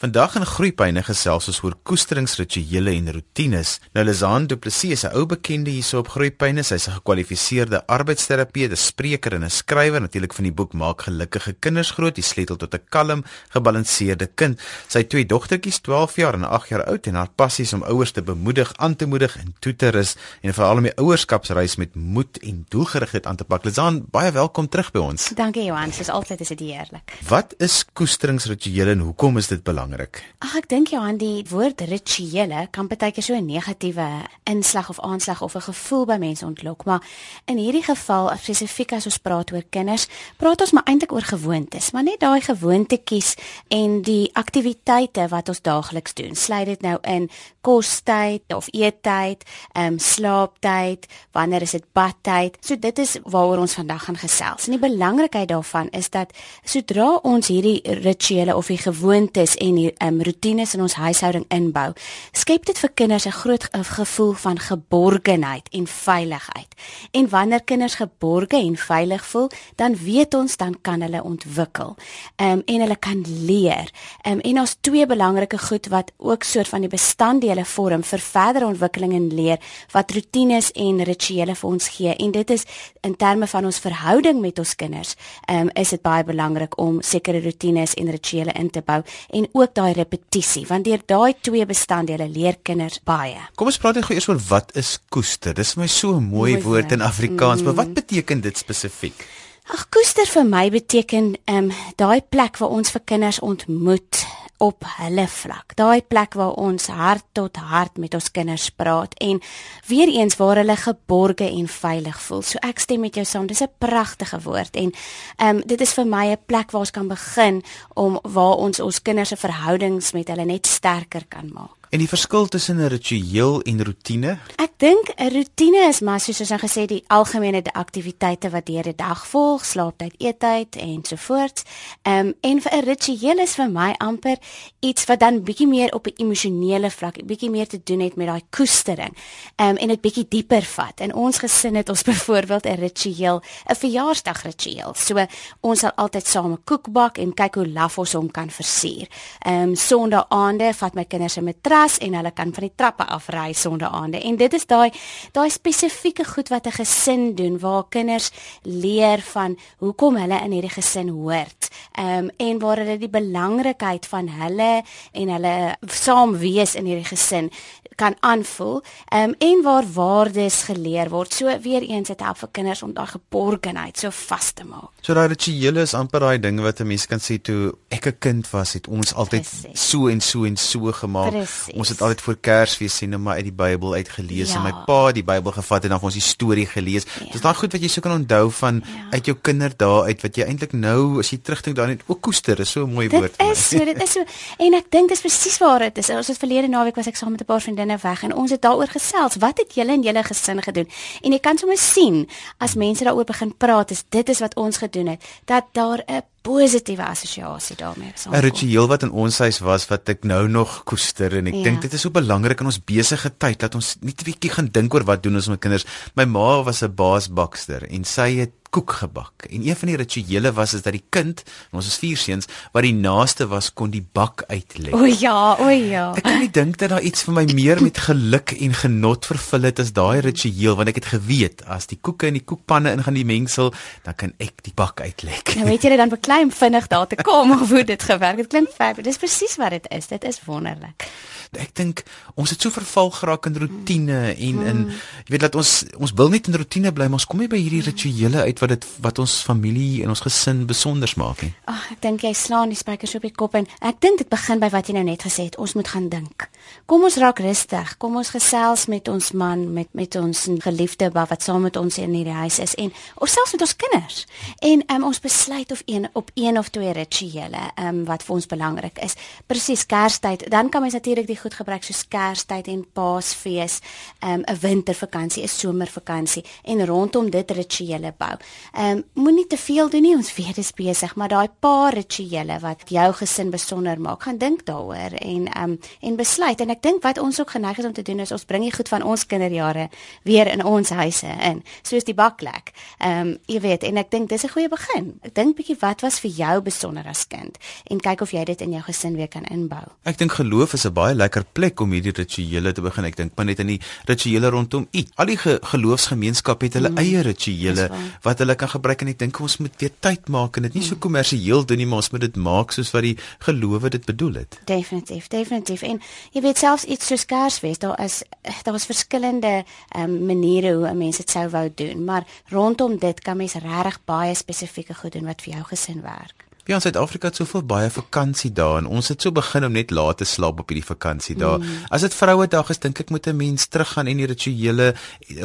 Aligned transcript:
Vandag 0.00 0.38
in 0.38 0.46
Groepyne 0.48 1.02
gesels 1.04 1.50
ons 1.50 1.58
oor 1.60 1.74
koesteringsrituele 1.84 2.94
en 2.96 3.10
rotines. 3.12 3.74
Nou 3.92 4.00
Lizaan 4.06 4.46
Du 4.48 4.56
Plessis 4.56 4.92
is 4.92 5.04
'n 5.04 5.12
ou 5.12 5.26
bekende 5.26 5.70
hierso 5.70 5.98
op 5.98 6.08
Groepyne. 6.08 6.62
Sy's 6.62 6.88
'n 6.88 6.92
gekwalifiseerde 6.92 7.86
arbeidsterapeut, 7.86 8.72
'n 8.72 8.76
spreker 8.76 9.34
en 9.34 9.44
'n 9.44 9.50
skrywer 9.50 10.00
natuurlik 10.00 10.32
van 10.32 10.44
die 10.44 10.52
boek 10.52 10.72
Maak 10.72 11.02
gelukkige 11.02 11.52
kinders 11.52 11.90
groot, 11.90 12.14
die 12.14 12.24
sleutel 12.24 12.56
tot 12.56 12.74
'n 12.74 12.80
kalm, 12.88 13.24
gebalanseerde 13.50 14.26
kind. 14.34 14.58
Sy 14.88 14.98
het 14.98 15.10
twee 15.10 15.26
dogtertjies, 15.26 15.80
12 15.80 16.16
jaar 16.16 16.34
en 16.34 16.44
8 16.44 16.68
jaar 16.68 16.84
oud 16.84 17.06
en 17.06 17.14
haar 17.14 17.30
passie 17.36 17.64
is 17.64 17.72
om 17.72 17.82
ouers 17.82 18.12
te 18.12 18.22
bemoedig, 18.22 18.72
aan 18.76 18.96
te 18.96 19.06
moedig 19.06 19.36
en 19.36 19.54
toe 19.58 19.76
te 19.76 19.88
rus 19.90 20.16
en 20.40 20.54
veral 20.54 20.76
om 20.76 20.82
die 20.82 20.96
ouerskapsreis 20.96 21.76
met 21.76 21.94
moed 21.94 22.38
en 22.38 22.64
doelgerigtheid 22.68 23.26
aan 23.26 23.36
te 23.36 23.44
pak. 23.44 23.64
Lizaan, 23.64 24.06
baie 24.10 24.32
welkom 24.32 24.68
terug 24.68 24.92
by 24.92 24.98
ons. 24.98 25.30
Dankie 25.34 25.64
Johan, 25.64 25.92
soos 25.92 26.08
altyd 26.08 26.40
is 26.40 26.48
dit 26.48 26.60
heerlik. 26.60 27.18
Wat 27.28 27.54
is 27.58 27.84
koesteringsrituele 27.92 28.90
en 28.90 28.98
hoekom 28.98 29.36
is 29.36 29.46
dit 29.46 29.62
belangrik? 29.62 29.89
Belangrik. 29.90 30.22
Ag 30.38 30.54
ek 30.60 30.68
dink 30.70 30.90
Johan 30.94 31.18
die 31.20 31.42
woord 31.50 31.82
rituele 31.90 32.66
kan 32.74 32.88
baie 32.88 33.12
keer 33.12 33.22
so 33.22 33.34
'n 33.34 33.46
negatiewe 33.46 34.26
inslag 34.44 34.88
of 34.88 35.00
aanslag 35.00 35.42
of 35.42 35.54
'n 35.54 35.60
gevoel 35.60 36.04
by 36.06 36.16
mense 36.18 36.44
ontlok, 36.44 36.84
maar 36.84 37.02
in 37.46 37.56
hierdie 37.56 37.82
geval 37.82 38.30
spesifiek 38.36 38.92
as 38.92 39.06
ons 39.06 39.18
praat 39.18 39.52
oor 39.52 39.64
kinders, 39.70 40.06
praat 40.36 40.60
ons 40.60 40.72
maar 40.72 40.84
eintlik 40.84 41.12
oor 41.12 41.22
gewoontes, 41.22 41.90
maar 41.90 42.02
net 42.02 42.20
daai 42.20 42.40
gewoontetjies 42.40 43.34
en 43.68 44.02
die 44.02 44.30
aktiwiteite 44.32 45.28
wat 45.28 45.48
ons 45.48 45.60
daagliks 45.60 46.14
doen. 46.14 46.34
Sluit 46.34 46.66
dit 46.66 46.82
nou 46.82 46.98
in 47.02 47.30
kostyd 47.60 48.42
of 48.54 48.68
eettyd, 48.72 49.44
ehm 49.72 49.86
um, 49.86 49.98
slaaptyd, 49.98 51.06
wanneer 51.32 51.62
is 51.62 51.70
dit 51.70 51.84
badtyd? 51.92 52.56
So 52.60 52.78
dit 52.78 52.98
is 52.98 53.18
waaroor 53.24 53.58
ons 53.58 53.74
vandag 53.74 54.04
gaan 54.04 54.16
gesels. 54.16 54.66
En 54.66 54.78
die 54.78 54.88
belangrikheid 54.88 55.48
daarvan 55.48 55.88
is 55.90 56.10
dat 56.10 56.32
sodra 56.64 57.16
ons 57.22 57.48
hierdie 57.48 57.80
rituele 57.82 58.56
of 58.56 58.66
die 58.66 58.78
gewoontes 58.78 59.56
en 59.56 59.79
die 59.80 59.92
um, 60.04 60.20
rotines 60.22 60.74
in 60.76 60.84
ons 60.84 60.98
huishouding 61.00 61.46
inbou, 61.48 61.90
skep 62.32 62.66
dit 62.68 62.78
vir 62.78 62.92
kinders 62.94 63.26
'n 63.26 63.36
groot 63.42 63.64
gevoel 63.72 64.32
van 64.32 64.58
geborgenheid 64.58 65.68
en 65.72 65.86
veiligheid. 65.86 66.70
En 67.10 67.28
wanneer 67.28 67.62
kinders 67.64 67.94
geborge 67.94 68.56
en 68.56 68.76
veilig 68.76 69.24
voel, 69.26 69.50
dan 69.76 69.96
weet 69.96 70.34
ons 70.34 70.56
dan 70.56 70.76
kan 70.82 71.00
hulle 71.00 71.22
ontwikkel. 71.22 71.96
Ehm 72.36 72.50
um, 72.50 72.62
en 72.66 72.80
hulle 72.80 72.96
kan 72.96 73.24
leer. 73.26 73.90
Ehm 74.22 74.32
um, 74.32 74.40
en 74.40 74.60
ons 74.60 74.76
twee 74.80 75.06
belangrike 75.06 75.58
goed 75.58 75.86
wat 75.86 76.12
ook 76.16 76.42
soort 76.42 76.68
van 76.68 76.80
die 76.80 76.90
bestanddele 76.90 77.64
vorm 77.64 78.02
vir 78.02 78.18
verdere 78.18 78.66
ontwikkeling 78.66 79.14
en 79.14 79.34
leer 79.34 79.58
wat 79.92 80.10
rotines 80.10 80.72
en 80.72 81.02
rituele 81.02 81.54
vir 81.54 81.70
ons 81.70 81.88
gee. 81.88 82.14
En 82.16 82.30
dit 82.30 82.50
is 82.50 82.64
in 83.00 83.16
terme 83.16 83.46
van 83.46 83.64
ons 83.64 83.78
verhouding 83.78 84.40
met 84.40 84.58
ons 84.58 84.74
kinders, 84.74 85.16
ehm 85.46 85.60
um, 85.60 85.70
is 85.74 85.88
dit 85.88 86.02
baie 86.02 86.24
belangrik 86.24 86.78
om 86.78 87.02
sekere 87.02 87.40
rotines 87.40 87.94
en 87.94 88.10
rituele 88.10 88.52
in 88.52 88.70
te 88.70 88.82
bou 88.84 89.02
en 89.30 89.48
ook 89.52 89.69
daai 89.74 89.92
repetisie 89.96 90.66
want 90.68 90.84
deur 90.84 91.02
daai 91.06 91.34
twee 91.40 91.66
bestanddele 91.66 92.28
leer 92.28 92.58
kinders 92.62 93.00
baie. 93.04 93.38
Kom 93.54 93.70
ons 93.70 93.78
praat 93.78 93.94
net 93.94 94.08
gou 94.08 94.14
eers 94.16 94.28
oor 94.28 94.40
wat 94.48 94.74
is 94.76 94.98
koester. 95.08 95.54
Dis 95.54 95.74
vir 95.74 95.82
my 95.82 95.88
so 95.88 96.16
'n 96.16 96.24
mooi, 96.24 96.52
mooi 96.52 96.62
woord 96.62 96.92
in 96.92 97.02
Afrikaans, 97.02 97.60
mm. 97.60 97.64
maar 97.64 97.74
wat 97.84 97.94
beteken 97.94 98.40
dit 98.40 98.56
spesifiek? 98.56 99.26
Ag 99.70 99.88
koester 99.88 100.26
vir 100.26 100.44
my 100.44 100.70
beteken 100.70 101.34
ehm 101.44 101.70
um, 101.70 101.72
daai 101.96 102.20
plek 102.20 102.58
waar 102.58 102.70
ons 102.70 102.90
vir 102.90 103.02
kinders 103.04 103.40
ontmoet 103.40 104.26
op 104.60 104.84
hulle 104.98 105.24
vlak. 105.28 105.72
Daai 105.78 106.02
plek 106.04 106.36
waar 106.36 106.52
ons 106.60 106.90
hart 106.92 107.24
tot 107.32 107.56
hart 107.56 107.96
met 107.96 108.14
ons 108.14 108.30
kinders 108.30 108.68
praat 108.70 109.14
en 109.24 109.40
weer 109.88 110.12
eens 110.12 110.36
waar 110.36 110.60
hulle 110.60 110.76
geborge 110.76 111.48
en 111.48 111.68
veilig 111.68 112.20
voel. 112.20 112.44
So 112.44 112.60
ek 112.66 112.82
stem 112.84 113.00
met 113.00 113.16
jou 113.16 113.24
saam. 113.24 113.46
Dis 113.46 113.62
'n 113.62 113.72
pragtige 113.78 114.40
woord 114.40 114.76
en 114.76 114.92
ehm 115.36 115.56
um, 115.56 115.62
dit 115.66 115.80
is 115.80 115.92
vir 115.92 116.06
my 116.06 116.26
'n 116.32 116.44
plek 116.46 116.70
waar 116.70 116.80
ons 116.80 116.90
kan 116.90 117.08
begin 117.08 117.62
om 117.94 118.18
waar 118.22 118.56
ons 118.56 118.80
ons 118.80 119.02
kinders 119.02 119.28
se 119.28 119.36
verhoudings 119.36 120.12
met 120.12 120.28
hulle 120.28 120.44
net 120.44 120.66
sterker 120.66 121.24
kan 121.28 121.50
maak. 121.52 121.79
En 121.90 121.98
die 121.98 122.08
verskil 122.08 122.46
tussen 122.46 122.76
'n 122.76 122.86
ritueel 122.86 123.62
en 123.62 123.84
rotine? 123.84 124.38
Ek 124.56 124.70
dink 124.76 125.08
'n 125.16 125.28
rotine 125.28 125.88
is 125.88 126.00
maar 126.00 126.20
soos 126.20 126.40
ons 126.40 126.48
nou 126.48 126.60
gesê 126.60 126.84
die 126.86 127.04
algemene 127.06 127.62
aktiwiteite 127.72 128.50
wat 128.50 128.66
deur 128.66 128.82
die 128.82 128.94
dag 128.94 129.26
volg, 129.26 129.64
slaaptyd, 129.64 130.14
eettyd 130.18 130.76
en 130.76 131.04
so 131.04 131.16
voort. 131.16 131.62
Ehm 132.02 132.26
um, 132.26 132.34
en 132.40 132.60
vir 132.60 132.72
'n 132.72 132.84
ritueel 132.84 133.38
is 133.38 133.54
vir 133.54 133.70
my 133.70 133.94
amper 133.98 134.38
iets 134.80 135.04
wat 135.04 135.20
dan 135.20 135.42
bietjie 135.42 135.66
meer 135.66 135.94
op 135.94 136.06
'n 136.06 136.12
emosionele 136.16 136.90
vlak, 136.90 137.26
bietjie 137.26 137.50
meer 137.50 137.66
te 137.66 137.80
doen 137.84 138.00
het 138.00 138.16
met 138.16 138.26
daai 138.26 138.42
koestering. 138.50 139.16
Ehm 139.56 139.68
um, 139.68 139.76
en 139.76 139.88
dit 139.88 140.00
bietjie 140.00 140.26
dieper 140.28 140.62
vat. 140.62 141.00
In 141.00 141.14
ons 141.14 141.38
gesin 141.38 141.74
het 141.74 141.88
ons 141.88 142.02
byvoorbeeld 142.10 142.64
'n 142.64 142.74
ritueel, 142.74 143.42
'n 143.66 143.74
verjaarsdagritueel. 143.74 144.94
So 144.94 145.26
ons 145.60 145.78
sal 145.78 145.92
altyd 145.94 146.26
saam 146.26 146.52
'n 146.52 146.64
koek 146.64 146.92
bak 146.92 147.18
en 147.18 147.34
kyk 147.34 147.54
hoe 147.54 147.68
laf 147.68 147.98
ons 147.98 148.12
hom 148.12 148.30
kan 148.30 148.50
versier. 148.50 149.08
Ehm 149.38 149.62
um, 149.62 149.74
Sondae 149.74 150.24
aande 150.28 150.74
vat 150.74 150.94
my 150.94 151.04
kinders 151.04 151.32
se 151.32 151.40
matriek 151.40 151.79
gras 151.80 151.98
en 151.98 152.14
hulle 152.14 152.30
kan 152.36 152.52
van 152.52 152.66
die 152.66 152.72
trappe 152.76 153.04
af 153.04 153.28
ry 153.32 153.52
sonder 153.56 153.88
aande. 153.88 154.20
En 154.20 154.36
dit 154.36 154.52
is 154.52 154.66
daai 154.66 154.90
daai 155.32 155.50
spesifieke 155.50 156.24
goed 156.24 156.48
wat 156.48 156.66
'n 156.66 156.72
gesin 156.72 157.34
doen 157.34 157.58
waar 157.58 157.84
kinders 157.88 158.30
leer 158.62 159.20
van 159.20 159.56
hoekom 159.78 160.16
hulle 160.16 160.40
in 160.44 160.52
hierdie 160.52 160.76
gesin 160.82 161.08
hoort. 161.08 161.68
Ehm 161.92 162.24
um, 162.24 162.30
en 162.36 162.58
waar 162.58 162.76
hulle 162.76 162.98
die 162.98 163.08
belangrikheid 163.08 164.06
van 164.06 164.28
hulle 164.28 164.82
en 165.12 165.28
hulle 165.28 165.76
saam 165.86 166.38
wees 166.38 166.74
in 166.74 166.84
hierdie 166.84 167.16
gesin 167.16 167.50
kan 167.96 168.14
aanvoel. 168.20 168.82
Ehm 169.08 169.22
um, 169.28 169.34
en 169.38 169.62
waar 169.62 169.84
waardes 169.92 170.62
geleer 170.62 171.08
word. 171.08 171.34
So 171.34 171.58
weer 171.60 171.82
eens 171.82 172.08
dit 172.08 172.20
help 172.20 172.38
vir 172.38 172.48
kinders 172.50 172.82
om 172.82 172.92
daai 172.92 173.06
geborgenheid 173.06 173.98
so 173.98 174.10
vas 174.10 174.52
te 174.52 174.64
maak. 174.64 174.90
So 175.00 175.14
daai 175.14 175.28
rituele 175.28 175.80
is 175.80 175.94
amper 175.94 176.20
daai 176.20 176.38
dinge 176.40 176.62
wat 176.62 176.80
'n 176.80 176.86
mens 176.86 177.06
kan 177.06 177.20
sê 177.20 177.40
toe 177.42 177.74
ek 177.88 178.06
'n 178.06 178.18
kind 178.18 178.50
was, 178.50 178.72
het 178.72 178.88
ons 178.88 179.14
altyd 179.14 179.42
Precies. 179.42 179.90
so 179.90 180.08
en 180.08 180.20
so 180.20 180.44
en 180.44 180.56
so 180.56 180.92
gemaak. 180.92 181.32
Precies. 181.70 181.80
Ons 181.80 181.88
het 181.88 182.02
altyd 182.02 182.20
voor 182.20 182.36
Kersfees 182.40 182.96
sien 182.96 183.10
net 183.14 183.20
maar 183.20 183.38
uit 183.38 183.46
die 183.48 183.54
Bybel 183.54 183.94
uitgelees 183.94 184.52
ja. 184.52 184.58
en 184.58 184.66
my 184.66 184.72
pa 184.86 184.98
het 185.06 185.18
die 185.18 185.24
Bybel 185.26 185.54
gevat 185.54 185.86
en 185.86 185.94
dan 185.94 186.00
vir 186.02 186.10
ons 186.10 186.18
die 186.18 186.24
storie 186.24 186.66
gelees. 186.66 187.06
Ja. 187.06 187.28
Dis 187.32 187.44
daai 187.44 187.54
goed 187.54 187.74
wat 187.76 187.84
jy 187.84 187.90
so 187.92 188.04
kan 188.04 188.14
onthou 188.16 188.50
van 188.60 188.82
ja. 188.84 189.06
uit 189.14 189.30
jou 189.30 189.36
kinderdae 189.48 190.10
uit 190.10 190.24
wat 190.26 190.40
jy 190.40 190.46
eintlik 190.46 190.74
nou 190.74 191.20
as 191.22 191.30
jy 191.30 191.38
terugdink 191.44 191.78
daarin 191.78 192.00
ook 192.06 192.20
koester 192.26 192.60
is 192.60 192.74
so 192.74 192.86
'n 192.86 192.94
mooi 192.94 193.08
dit 193.08 193.18
woord. 193.18 193.38
Dit 193.38 193.56
is 193.56 193.68
so, 193.68 193.84
dit 193.84 194.02
is 194.02 194.12
so. 194.12 194.24
En 194.58 194.74
ek 194.74 194.90
dink 194.90 195.08
dis 195.08 195.20
presies 195.20 195.58
waar 195.58 195.78
dit 195.78 195.98
is. 195.98 196.10
Ons 196.10 196.32
het 196.32 196.38
verlede 196.38 196.68
naweek 196.68 196.96
was 196.96 197.06
ek 197.06 197.16
saam 197.16 197.30
met 197.30 197.40
'n 197.40 197.44
paar 197.44 197.60
vriendinne 197.60 197.98
weg 198.02 198.22
en 198.22 198.34
ons 198.34 198.50
het 198.50 198.62
daaroor 198.62 198.88
gesels. 198.88 199.36
Wat 199.38 199.58
het 199.58 199.74
julle 199.74 199.92
en 199.92 200.02
julle 200.02 200.22
gesin 200.22 200.62
gedoen? 200.62 200.88
En 201.22 201.32
jy 201.32 201.38
kan 201.38 201.58
sommer 201.58 201.78
sien 201.78 202.28
as 202.58 202.74
mense 202.74 203.04
daaroor 203.04 203.24
begin 203.24 203.54
praat, 203.56 203.90
is 203.90 204.04
dit 204.08 204.28
is 204.28 204.40
wat 204.40 204.54
ons 204.56 204.76
gedoen 204.76 205.06
het, 205.06 205.22
dat 205.44 205.64
daar 205.72 206.02
'n 206.06 206.22
positiewe 206.42 207.04
assosiasie 207.04 207.76
daarmee. 207.76 208.12
'n 208.26 208.40
Ritueel 208.40 208.88
wat 208.88 209.02
in 209.02 209.10
ons 209.10 209.38
huis 209.38 209.58
was 209.58 209.86
wat 209.88 210.08
ek 210.08 210.24
nou 210.24 210.48
nog 210.48 210.84
koester 210.84 211.36
en 211.36 211.46
ek 211.46 211.54
ja. 211.54 211.62
dink 211.62 211.82
dit 211.82 211.92
is 211.92 212.00
so 212.00 212.10
belangrik 212.10 212.60
in 212.60 212.66
ons 212.66 212.80
besige 212.84 213.30
tyd 213.36 213.58
dat 213.60 213.74
ons 213.74 213.96
net 214.00 214.20
'n 214.20 214.24
bietjie 214.24 214.50
gaan 214.50 214.68
dink 214.72 214.94
oor 214.94 215.04
wat 215.04 215.22
doen 215.22 215.34
ons 215.34 215.48
met 215.48 215.60
kinders. 215.60 215.84
My 216.14 216.24
ma 216.24 216.62
was 216.62 216.82
'n 216.82 216.94
baasbakster 216.94 217.84
en 217.90 218.04
sy 218.04 218.40
het 218.40 218.59
koek 218.70 218.92
gebak. 219.02 219.46
En 219.50 219.66
een 219.66 219.76
van 219.76 219.90
die 219.90 219.96
rituele 219.98 220.52
was 220.52 220.74
is 220.74 220.84
dat 220.86 220.94
die 220.94 221.04
kind, 221.14 221.42
ons 221.74 221.86
is 221.90 221.98
vier 222.00 222.18
seuns, 222.20 222.48
wat 222.74 222.86
die 222.86 222.94
naaste 222.94 223.46
was 223.50 223.72
kon 223.74 223.90
die 223.90 224.02
bak 224.02 224.44
uitlê. 224.48 224.94
O 224.96 225.04
ja, 225.06 225.56
o 225.58 225.68
ja. 225.68 226.10
Ek 226.18 226.26
kan 226.26 226.38
nie 226.44 226.50
dink 226.54 226.78
dat 226.82 226.94
daar 226.94 227.06
iets 227.06 227.26
vir 227.26 227.36
my 227.40 227.44
meer 227.54 227.82
met 227.82 227.98
geluk 228.06 228.54
en 228.56 228.76
genot 228.82 229.26
vervul 229.30 229.68
het 229.68 229.82
as 229.82 229.92
daai 229.96 230.22
ritueel 230.26 230.78
want 230.78 230.92
ek 230.92 231.02
het 231.02 231.10
geweet 231.14 231.64
as 231.66 231.90
die 231.90 231.98
koeke 231.98 232.30
in 232.30 232.38
die 232.38 232.44
koekpanne 232.46 232.94
ingaan 232.96 233.18
die 233.18 233.26
mengsel, 233.26 233.74
dan 234.06 234.18
kan 234.18 234.34
ek 234.38 234.62
die 234.66 234.74
bak 234.76 235.02
uitlê. 235.02 235.42
Nou 235.58 235.66
weet 235.68 235.84
jy 235.84 235.98
dan 236.00 236.14
beklei 236.14 236.42
vinnig 236.54 236.86
daar 236.92 237.10
te 237.10 237.18
kom 237.18 237.56
of 237.58 237.68
hoe 237.74 237.84
dit 237.84 238.08
gewerk 238.12 238.44
het. 238.44 238.52
Klink 238.54 238.70
fab. 238.74 239.02
Dis 239.04 239.20
presies 239.20 239.58
wat 239.60 239.74
dit 239.76 239.90
is. 239.98 240.10
Dit 240.14 240.24
is 240.28 240.40
wonderlik 240.46 241.10
ek 241.58 241.72
dink 241.74 242.02
ons 242.38 242.52
het 242.52 242.62
so 242.62 242.70
verval 242.70 243.10
geraak 243.14 243.48
in 243.50 243.56
rotine 243.58 244.18
en 244.30 244.60
in 244.70 244.82
jy 244.92 245.32
weet 245.34 245.46
dat 245.48 245.56
ons 245.58 245.72
ons 245.98 246.12
wil 246.20 246.30
net 246.30 246.46
in 246.46 246.58
rotine 246.60 246.92
bly 246.94 247.08
maar 247.08 247.18
ons 247.18 247.26
kom 247.26 247.42
nie 247.42 247.50
by 247.50 247.58
hierdie 247.58 247.82
rituele 247.88 248.44
uit 248.46 248.59
wat 248.60 248.68
dit 248.74 248.86
wat 249.00 249.18
ons 249.18 249.42
familie 249.42 250.02
en 250.02 250.08
ons 250.08 250.20
gesin 250.20 250.66
besonder 250.66 251.12
maak 251.16 251.42
nie. 251.42 251.52
Ag 251.70 251.90
ek 251.96 252.02
dink 252.04 252.24
jy 252.26 252.32
slaan 252.36 252.72
die 252.72 252.78
spykers 252.78 253.14
op 253.18 253.26
die 253.26 253.34
kop 253.34 253.56
en 253.58 253.66
ek 253.80 254.00
dink 254.04 254.18
dit 254.22 254.30
begin 254.30 254.60
by 254.62 254.70
wat 254.72 254.88
jy 254.88 254.96
nou 254.98 255.04
net 255.04 255.24
gesê 255.26 255.48
het 255.48 255.58
ons 255.58 255.74
moet 255.78 255.88
gaan 255.88 256.08
dink. 256.12 256.48
Kom 256.86 257.04
ons 257.06 257.16
raak 257.20 257.40
rustig. 257.42 257.96
Kom 258.02 258.16
ons 258.20 258.32
gesels 258.34 258.86
met 258.92 259.08
ons 259.08 259.32
man 259.32 259.66
met 259.74 259.88
met 259.96 260.16
ons 260.16 260.46
geliefde 260.64 261.10
wat 261.14 261.42
saam 261.42 261.62
met 261.62 261.76
ons 261.76 261.98
in 261.98 262.14
hierdie 262.14 262.36
huis 262.36 262.58
is 262.62 262.74
en 262.78 262.92
of 263.16 263.28
selfs 263.28 263.52
met 263.56 263.64
ons 263.66 263.76
kinders. 263.76 264.24
En 264.60 264.84
um, 264.94 265.04
ons 265.10 265.20
besluit 265.20 265.72
of 265.72 265.82
een 265.86 266.08
op 266.12 266.30
een 266.34 266.58
of 266.58 266.68
twee 266.68 266.92
rituele 266.92 267.62
um, 267.80 268.04
wat 268.04 268.24
vir 268.26 268.34
ons 268.34 268.46
belangrik 268.46 268.98
is. 269.04 269.16
Presies 269.46 269.86
Kerstyd, 269.86 270.46
dan 270.50 270.68
kan 270.68 270.82
mens 270.82 270.96
natuurlik 270.96 271.26
die 271.26 271.38
goed 271.38 271.54
gebruik 271.54 271.84
soos 271.86 272.04
Kerstyd 272.08 272.68
en 272.68 272.84
Paasfees, 272.92 273.80
'n 274.20 274.28
um, 274.28 274.42
'n 274.46 274.58
wintervakansie, 274.60 275.42
'n 275.42 275.48
somervakansie 275.48 276.44
en 276.64 276.86
rondom 276.86 277.30
dit 277.30 277.50
rituele 277.50 278.14
bou. 278.18 278.36
Ehm 278.72 278.96
um, 278.96 279.04
moenie 279.14 279.46
te 279.46 279.56
veel 279.56 279.90
doen 279.90 280.02
nie, 280.02 280.14
ons 280.16 280.34
weet 280.36 280.54
dit 280.54 280.64
is 280.64 280.72
besig, 280.72 281.14
maar 281.14 281.28
daai 281.28 281.48
paar 281.60 281.94
rituele 281.94 282.58
wat 282.62 282.82
jou 282.88 283.12
gesin 283.12 283.50
besonder 283.50 284.00
maak, 284.00 284.22
gaan 284.22 284.38
dink 284.38 284.64
daaroor 284.66 285.16
en 285.18 285.46
ehm 285.46 285.70
um, 285.70 285.78
en 286.00 286.16
besluit 286.16 286.60
en 286.60 286.70
ek 286.70 286.82
dink 286.82 287.02
wat 287.02 287.18
ons 287.18 287.40
ook 287.40 287.50
geneig 287.50 287.78
is 287.78 287.84
om 287.84 287.92
te 287.92 288.02
doen 288.02 288.20
is 288.20 288.32
ons 288.32 288.44
bring 288.44 288.62
die 288.62 288.72
goed 288.74 288.88
van 288.88 289.02
ons 289.02 289.26
kinderjare 289.26 289.88
weer 290.22 290.46
in 290.46 290.64
ons 290.64 290.90
huise 290.90 291.26
in, 291.26 291.62
soos 291.82 292.04
die 292.04 292.14
baklek. 292.14 292.72
Ehm 292.98 293.20
um, 293.20 293.36
jy 293.46 293.60
weet 293.60 293.82
en 293.82 293.96
ek 293.96 294.10
dink 294.10 294.28
dis 294.28 294.44
'n 294.44 294.54
goeie 294.54 294.68
begin. 294.68 295.18
Ek 295.22 295.34
dink 295.34 295.56
bietjie 295.56 295.76
wat 295.80 296.00
was 296.00 296.20
vir 296.20 296.30
jou 296.30 296.60
besonder 296.60 297.06
as 297.06 297.26
kind 297.26 297.58
en 297.90 298.00
kyk 298.00 298.20
of 298.20 298.32
jy 298.32 298.44
dit 298.44 298.60
in 298.60 298.72
jou 298.72 298.82
gesin 298.82 299.16
weer 299.16 299.28
kan 299.28 299.44
inbou. 299.44 299.84
Ek 300.04 300.18
dink 300.18 300.32
geloof 300.32 300.74
is 300.74 300.86
'n 300.86 300.92
baie 300.92 301.14
lekker 301.14 301.44
plek 301.52 301.80
om 301.80 301.92
hierdie 301.92 302.12
rituele 302.12 302.72
te 302.72 302.80
begin. 302.80 303.04
Ek 303.04 303.16
dink 303.16 303.32
maar 303.36 303.46
net 303.46 303.58
in 303.58 303.66
die 303.66 303.80
rituele 304.06 304.50
rondom 304.50 304.88
U. 304.92 305.04
Al 305.16 305.26
die 305.26 305.36
ge 305.36 305.58
geloofsgemeenskappe 305.62 306.64
het 306.64 306.74
hulle 306.78 306.90
mm, 306.90 306.98
eie 306.98 307.22
rituele 307.22 307.90
wat 308.22 308.39
hulle 308.42 308.56
kan 308.58 308.70
gebruik 308.72 309.04
en 309.04 309.12
ek 309.12 309.20
dink 309.22 309.40
ons 309.40 309.56
moet 309.62 309.74
weer 309.80 309.92
tyd 310.04 310.28
maak 310.28 310.56
en 310.56 310.66
dit 310.68 310.78
nie 310.78 310.84
so 310.86 310.96
kommersieel 310.96 311.64
doen 311.66 311.80
nie, 311.80 311.86
maar 311.86 312.02
ons 312.02 312.10
moet 312.14 312.24
dit 312.26 312.36
maak 312.36 312.74
soos 312.74 312.92
wat 312.94 313.06
die 313.06 313.16
gelowe 313.46 313.92
dit 313.92 314.04
bedoel 314.08 314.42
het. 314.42 314.58
Definitief, 314.70 315.28
definitief. 315.32 315.82
En 315.86 316.00
jy 316.34 316.44
weet 316.44 316.58
selfs 316.58 316.84
iets 316.84 317.06
soos 317.12 317.26
Kersfees, 317.30 317.78
daar 317.78 317.98
is 318.04 318.22
daar 318.64 318.74
was 318.76 318.88
verskillende 318.88 319.64
um, 319.96 320.18
maniere 320.26 320.74
hoe 320.74 320.88
'n 320.90 320.98
mens 320.98 321.16
dit 321.16 321.30
sou 321.30 321.48
wou 321.48 321.68
doen, 321.74 322.04
maar 322.04 322.26
rondom 322.48 322.98
dit 322.98 323.20
kan 323.20 323.36
mens 323.36 323.54
regtig 323.54 324.00
baie 324.04 324.34
spesifieke 324.34 324.94
goed 324.94 325.12
doen 325.12 325.24
wat 325.24 325.42
vir 325.42 325.54
jou 325.54 325.64
gesin 325.64 326.02
werk. 326.02 326.49
Ja, 326.70 326.76
in 326.76 326.82
Suid-Afrika 326.84 327.26
het 327.26 327.38
soveel 327.40 327.64
baie 327.66 327.88
vakansie 327.90 328.52
dae 328.54 328.76
en 328.78 328.86
ons 328.86 329.08
het 329.10 329.24
so 329.24 329.34
begin 329.34 329.64
om 329.66 329.72
net 329.74 329.90
laat 329.90 330.20
te 330.20 330.26
slaap 330.28 330.60
op 330.62 330.68
hierdie 330.70 330.86
vakansie 330.86 331.34
dae. 331.34 331.56
Mm. 331.58 331.86
As 331.90 332.04
dit 332.06 332.14
Vrouedag 332.14 332.68
is, 332.70 332.78
dink 332.78 333.00
ek 333.02 333.08
moet 333.10 333.26
'n 333.26 333.34
mens 333.36 333.66
teruggaan 333.66 334.06
en 334.06 334.20
die 334.22 334.28
rituele 334.30 334.94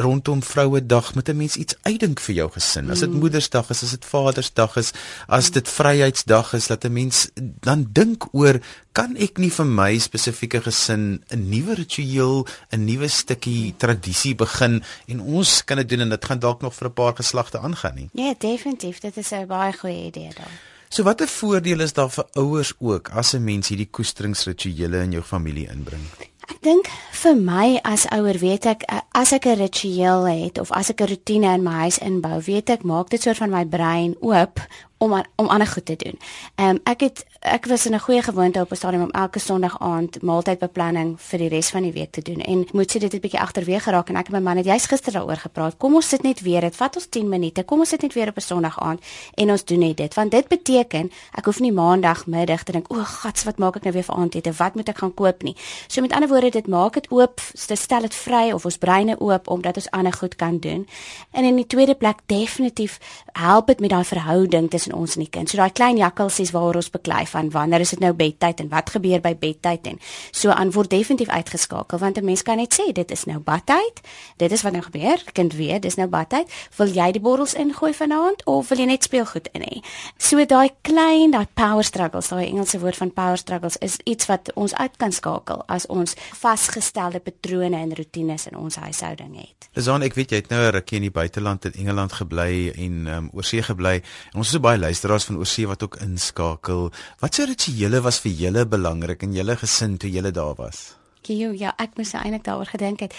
rondom 0.06 0.44
Vrouedag 0.46 1.16
moet 1.16 1.30
'n 1.30 1.38
mens 1.38 1.56
iets 1.56 1.74
uitdink 1.82 2.20
vir 2.20 2.36
jou 2.36 2.50
gesin. 2.52 2.92
As 2.92 3.00
dit 3.00 3.10
mm. 3.10 3.20
Moedersdag 3.20 3.70
is, 3.70 3.82
as 3.84 3.90
dit 3.90 4.06
Vadersdag 4.06 4.78
is, 4.78 4.92
as 5.28 5.50
dit 5.50 5.68
Vryheidsdag 5.68 6.54
is, 6.54 6.70
laat 6.70 6.86
'n 6.86 6.94
mens 6.94 7.30
dan 7.62 7.88
dink 7.90 8.28
oor 8.32 8.62
kan 8.94 9.18
ek 9.18 9.38
nie 9.38 9.50
vir 9.50 9.66
my 9.66 9.98
spesifieke 9.98 10.62
gesin 10.62 11.24
'n 11.34 11.50
nuwe 11.50 11.74
ritueel, 11.74 12.46
'n 12.72 12.86
nuwe 12.86 13.08
stukkie 13.08 13.74
tradisie 13.78 14.36
begin 14.36 14.84
en 15.08 15.22
ons 15.22 15.64
kan 15.66 15.78
dit 15.78 15.90
doen 15.90 16.02
en 16.02 16.10
dit 16.10 16.26
gaan 16.26 16.40
dalk 16.40 16.62
nog 16.62 16.76
vir 16.76 16.88
'n 16.88 16.94
paar 16.94 17.16
geslagte 17.16 17.58
aangaan 17.58 17.96
nie. 17.96 18.10
Ja, 18.14 18.36
definitief, 18.38 19.00
dit 19.00 19.18
is 19.18 19.32
'n 19.32 19.48
baie 19.48 19.74
goeie 19.74 20.06
idee 20.06 20.30
daai. 20.30 20.75
So 20.90 21.04
watter 21.04 21.28
voordele 21.28 21.84
is 21.84 21.94
daar 21.94 22.10
vir 22.10 22.26
ouers 22.34 22.74
ook 22.80 23.10
as 23.10 23.34
'n 23.34 23.44
mens 23.44 23.68
hierdie 23.68 23.90
koesteringsrituele 23.92 25.02
in 25.04 25.12
jou 25.12 25.24
familie 25.24 25.68
inbring? 25.68 26.06
Ek 26.46 26.62
dink 26.62 26.88
vir 27.12 27.36
my 27.36 27.80
as 27.84 28.06
ouer 28.14 28.38
weet 28.38 28.66
ek 28.66 28.84
as 29.12 29.32
ek 29.34 29.46
'n 29.46 29.58
ritueel 29.58 30.28
het 30.28 30.60
of 30.60 30.72
as 30.72 30.90
ek 30.90 31.02
'n 31.02 31.08
rotine 31.08 31.54
in 31.54 31.64
my 31.64 31.72
huis 31.72 31.98
inbou, 31.98 32.42
weet 32.42 32.70
ek 32.70 32.84
maak 32.84 33.10
dit 33.10 33.22
soort 33.22 33.38
van 33.38 33.50
my 33.50 33.66
brein 33.66 34.16
oop 34.22 34.60
om 35.06 35.24
om 35.36 35.48
ander 35.48 35.68
goed 35.68 35.86
te 35.86 35.96
doen. 35.96 36.18
Ehm 36.56 36.70
um, 36.70 36.80
ek 36.84 37.00
het 37.00 37.26
ek 37.40 37.66
was 37.66 37.86
in 37.86 37.94
'n 37.94 38.00
goeie 38.00 38.22
gewoonte 38.22 38.60
op 38.60 38.72
'n 38.72 38.76
stadium 38.76 39.04
om 39.04 39.12
elke 39.12 39.40
Sondag 39.40 39.80
aand 39.80 40.22
maaltydbeplanning 40.22 41.16
vir 41.22 41.40
die 41.40 41.50
res 41.50 41.70
van 41.70 41.82
die 41.82 41.92
week 41.92 42.12
te 42.12 42.22
doen 42.22 42.40
en 42.42 42.68
moet 42.72 42.90
sê 42.92 43.00
dit 43.00 43.12
het 43.12 43.14
'n 43.14 43.20
bietjie 43.20 43.40
agterweeg 43.40 43.84
geraak 43.84 44.10
en 44.10 44.16
ek 44.16 44.28
en 44.28 44.34
my 44.34 44.40
man 44.40 44.58
het 44.58 44.66
juist 44.66 44.88
gister 44.88 45.14
daaroor 45.14 45.38
gepraat. 45.38 45.78
Kom 45.78 45.96
ons 45.96 46.10
sit 46.10 46.24
net 46.24 46.42
weer, 46.42 46.62
dit 46.62 46.76
vat 46.76 46.96
ons 46.96 47.08
10 47.10 47.30
minute. 47.30 47.64
Kom 47.64 47.80
ons 47.80 47.90
sit 47.90 48.02
net 48.02 48.14
weer 48.14 48.28
op 48.28 48.38
'n 48.38 48.42
Sondag 48.42 48.80
aand 48.80 49.02
en 49.34 49.52
ons 49.52 49.66
doen 49.66 49.80
net 49.80 49.98
dit 49.98 50.14
want 50.14 50.32
dit 50.32 50.48
beteken 50.48 51.12
ek 51.34 51.46
hoef 51.46 51.60
nie 51.60 51.72
maandag 51.72 52.26
middag 52.26 52.64
te 52.64 52.72
dink 52.72 52.94
o, 52.94 52.96
gats, 53.04 53.44
wat 53.44 53.58
maak 53.58 53.76
ek 53.76 53.84
nou 53.84 53.94
weer 53.94 54.04
vir 54.04 54.16
aandete? 54.16 54.54
Wat 54.54 54.76
moet 54.76 54.90
ek 54.90 54.98
gaan 54.98 55.14
koop 55.14 55.44
nie? 55.44 55.56
So 55.88 56.02
met 56.02 56.12
ander 56.12 56.30
woorde, 56.30 56.50
dit 56.50 56.68
maak 56.68 56.94
dit 56.94 57.12
oop, 57.12 57.42
dit 57.68 57.80
stel 57.80 58.02
dit 58.02 58.16
vry 58.16 58.52
of 58.52 58.66
ons 58.66 58.78
breine 58.78 59.20
oop 59.20 59.48
omdat 59.48 59.76
ons 59.76 59.92
ander 59.92 60.14
goed 60.14 60.36
kan 60.36 60.60
doen. 60.60 60.88
En 61.32 61.44
in 61.44 61.56
die 61.56 61.68
tweede 61.68 61.96
plek 61.96 62.20
definitief 62.26 63.00
help 63.34 63.68
dit 63.68 63.80
met 63.80 63.90
daai 63.90 64.04
verhouding 64.04 64.70
tussen 64.70 64.95
ons 64.96 65.16
en 65.16 65.24
die 65.26 65.30
kind. 65.30 65.50
So 65.50 65.58
daai 65.58 65.74
klein 65.76 65.98
jakkalsies 65.98 66.52
waaroor 66.56 66.82
ons 66.82 66.90
beklei 66.90 67.26
van 67.30 67.50
wanneer 67.54 67.86
is 67.86 67.94
dit 67.96 68.00
nou 68.00 68.14
bedtyd 68.14 68.60
en 68.60 68.70
wat 68.70 68.90
gebeur 68.96 69.22
by 69.22 69.36
bedtyd 69.40 69.88
en 69.92 70.00
so 70.32 70.50
aan 70.50 70.72
word 70.72 70.90
definitief 70.90 71.30
uitgeskakel 71.30 72.00
want 72.00 72.18
'n 72.18 72.26
mens 72.26 72.44
kan 72.44 72.58
net 72.58 72.74
sê 72.74 72.92
dit 72.94 73.12
is 73.12 73.26
nou 73.26 73.40
badtyd. 73.40 74.02
Dit 74.38 74.52
is 74.52 74.62
wat 74.62 74.74
nou 74.74 74.84
gebeur. 74.84 75.24
Kind 75.34 75.54
weet, 75.54 75.82
dis 75.82 75.96
nou 75.96 76.08
badtyd. 76.08 76.52
Wil 76.78 76.88
jy 76.88 77.12
die 77.12 77.22
borrels 77.22 77.54
ingooi 77.54 77.94
vanaand 77.94 78.46
of 78.46 78.70
wil 78.70 78.78
jy 78.78 78.86
net 78.86 79.04
speelgoed 79.04 79.50
in 79.54 79.62
hê? 79.62 79.82
So 80.18 80.46
daai 80.46 80.70
klein, 80.82 81.32
daai 81.32 81.48
power 81.54 81.84
struggles, 81.84 82.30
daai 82.30 82.46
Engelse 82.46 82.80
woord 82.80 82.96
van 82.96 83.14
power 83.14 83.38
struggles 83.38 83.78
is 83.78 83.98
iets 84.04 84.26
wat 84.26 84.52
ons 84.56 84.76
uit 84.76 84.98
kan 84.98 85.12
skakel 85.12 85.64
as 85.68 85.86
ons 85.86 86.16
vasgestelde 86.34 87.20
patrone 87.20 87.78
en 87.78 87.96
rotines 87.96 88.48
in 88.48 88.58
ons 88.58 88.76
huishouding 88.76 89.36
het. 89.36 89.70
Lisan, 89.76 90.06
ek 90.08 90.16
weet 90.16 90.32
jy 90.32 90.38
het 90.44 90.50
nou 90.50 90.62
'n 90.66 90.72
rukkie 90.72 90.98
in 90.98 91.08
die 91.10 91.12
buiteland 91.12 91.66
in 91.66 91.74
Engeland 91.74 92.14
gebly 92.14 92.72
en 92.76 93.08
um, 93.08 93.30
oorsee 93.34 93.62
gebly. 93.62 94.02
Ons 94.34 94.48
is 94.48 94.54
so 94.54 94.60
baie 94.60 94.75
luisteraars 94.78 95.26
van 95.30 95.38
oorsee 95.38 95.68
wat 95.68 95.84
ook 95.84 95.98
inskakel. 96.04 96.92
Wat 97.20 97.36
se 97.36 97.46
rituele 97.46 98.02
was 98.02 98.20
vir 98.24 98.32
julle 98.32 98.66
belangrik 98.66 99.24
in 99.24 99.34
julle 99.34 99.56
gesin 99.58 99.98
toe 99.98 100.10
julle 100.12 100.32
daar 100.32 100.56
was? 100.56 100.96
Kyk, 101.26 101.58
ja, 101.58 101.74
ek 101.82 101.98
moes 101.98 102.14
eintlik 102.14 102.44
daaroor 102.46 102.70
gedink 102.70 103.00
het. 103.08 103.16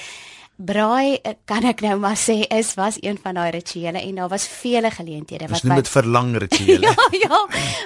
Braai 0.57 1.19
eh, 1.21 1.35
kan 1.45 1.67
ek 1.69 1.83
nou 1.85 1.99
maar 2.01 2.17
sê 2.17 2.39
is 2.49 2.71
was 2.79 2.97
een 3.05 3.19
van 3.21 3.37
daai 3.37 3.51
rituele 3.59 4.01
en 4.01 4.15
daar 4.17 4.31
was 4.33 4.47
vele 4.49 4.89
geleenthede 4.91 5.49
wat 5.53 5.63
met 5.69 5.89
verlang 5.89 6.31
rituele. 6.39 6.81
ja, 6.89 7.09
ja. 7.13 7.41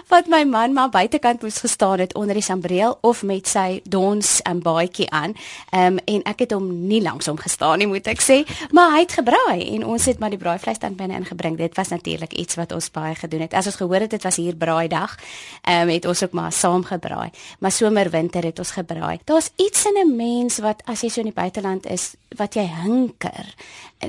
Wat 0.07 0.31
my 0.31 0.45
man 0.47 0.73
maar 0.73 0.89
buitekant 0.89 1.43
moes 1.43 1.59
gestaan 1.59 1.99
het 1.99 2.15
onder 2.15 2.39
die 2.39 2.45
sambreel 2.47 2.99
of 3.01 3.23
met 3.27 3.49
sy 3.51 3.81
dons 3.83 4.39
en 4.47 4.63
baadjie 4.63 5.11
aan. 5.11 5.35
Ehm 5.71 5.99
um, 5.99 5.99
en 6.05 6.23
ek 6.31 6.47
het 6.47 6.55
hom 6.55 6.69
nie 6.87 7.03
langs 7.03 7.27
hom 7.27 7.39
gestaan 7.43 7.79
nie 7.83 7.91
moet 7.91 8.07
ek 8.07 8.23
sê, 8.23 8.39
maar 8.71 8.95
hy 8.95 9.03
het 9.03 9.19
gebraai 9.19 9.67
en 9.75 9.85
ons 9.87 10.07
het 10.07 10.23
maar 10.23 10.31
die 10.31 10.39
braaivleis 10.39 10.79
dan 10.79 10.95
binne 10.95 11.19
ingebring. 11.19 11.59
Dit 11.59 11.75
was 11.75 11.91
natuurlik 11.91 12.33
iets 12.33 12.55
wat 12.55 12.73
ons 12.73 12.91
baie 12.91 13.15
gedoen 13.19 13.49
het. 13.49 13.55
As 13.55 13.67
ons 13.67 13.81
gehoor 13.83 14.07
het 14.07 14.15
dit 14.15 14.23
was 14.23 14.39
hier 14.39 14.55
braaidag, 14.55 15.19
ehm 15.67 15.89
um, 15.89 15.95
het 15.95 16.07
ons 16.07 16.23
ook 16.23 16.39
maar 16.39 16.53
saam 16.53 16.87
gebraai. 16.87 17.31
Maar 17.59 17.73
somer 17.73 18.11
winter 18.11 18.45
het 18.47 18.59
ons 18.59 18.71
gebraai. 18.71 19.19
Daar's 19.25 19.51
iets 19.57 19.85
in 19.91 20.07
'n 20.07 20.17
mens 20.17 20.59
wat 20.59 20.83
as 20.87 21.01
jy 21.01 21.09
so 21.09 21.21
in 21.21 21.35
die 21.35 21.41
buiteland 21.43 21.87
is 21.87 22.15
wat 22.37 22.55
jy 22.55 22.60
hinker 22.67 23.55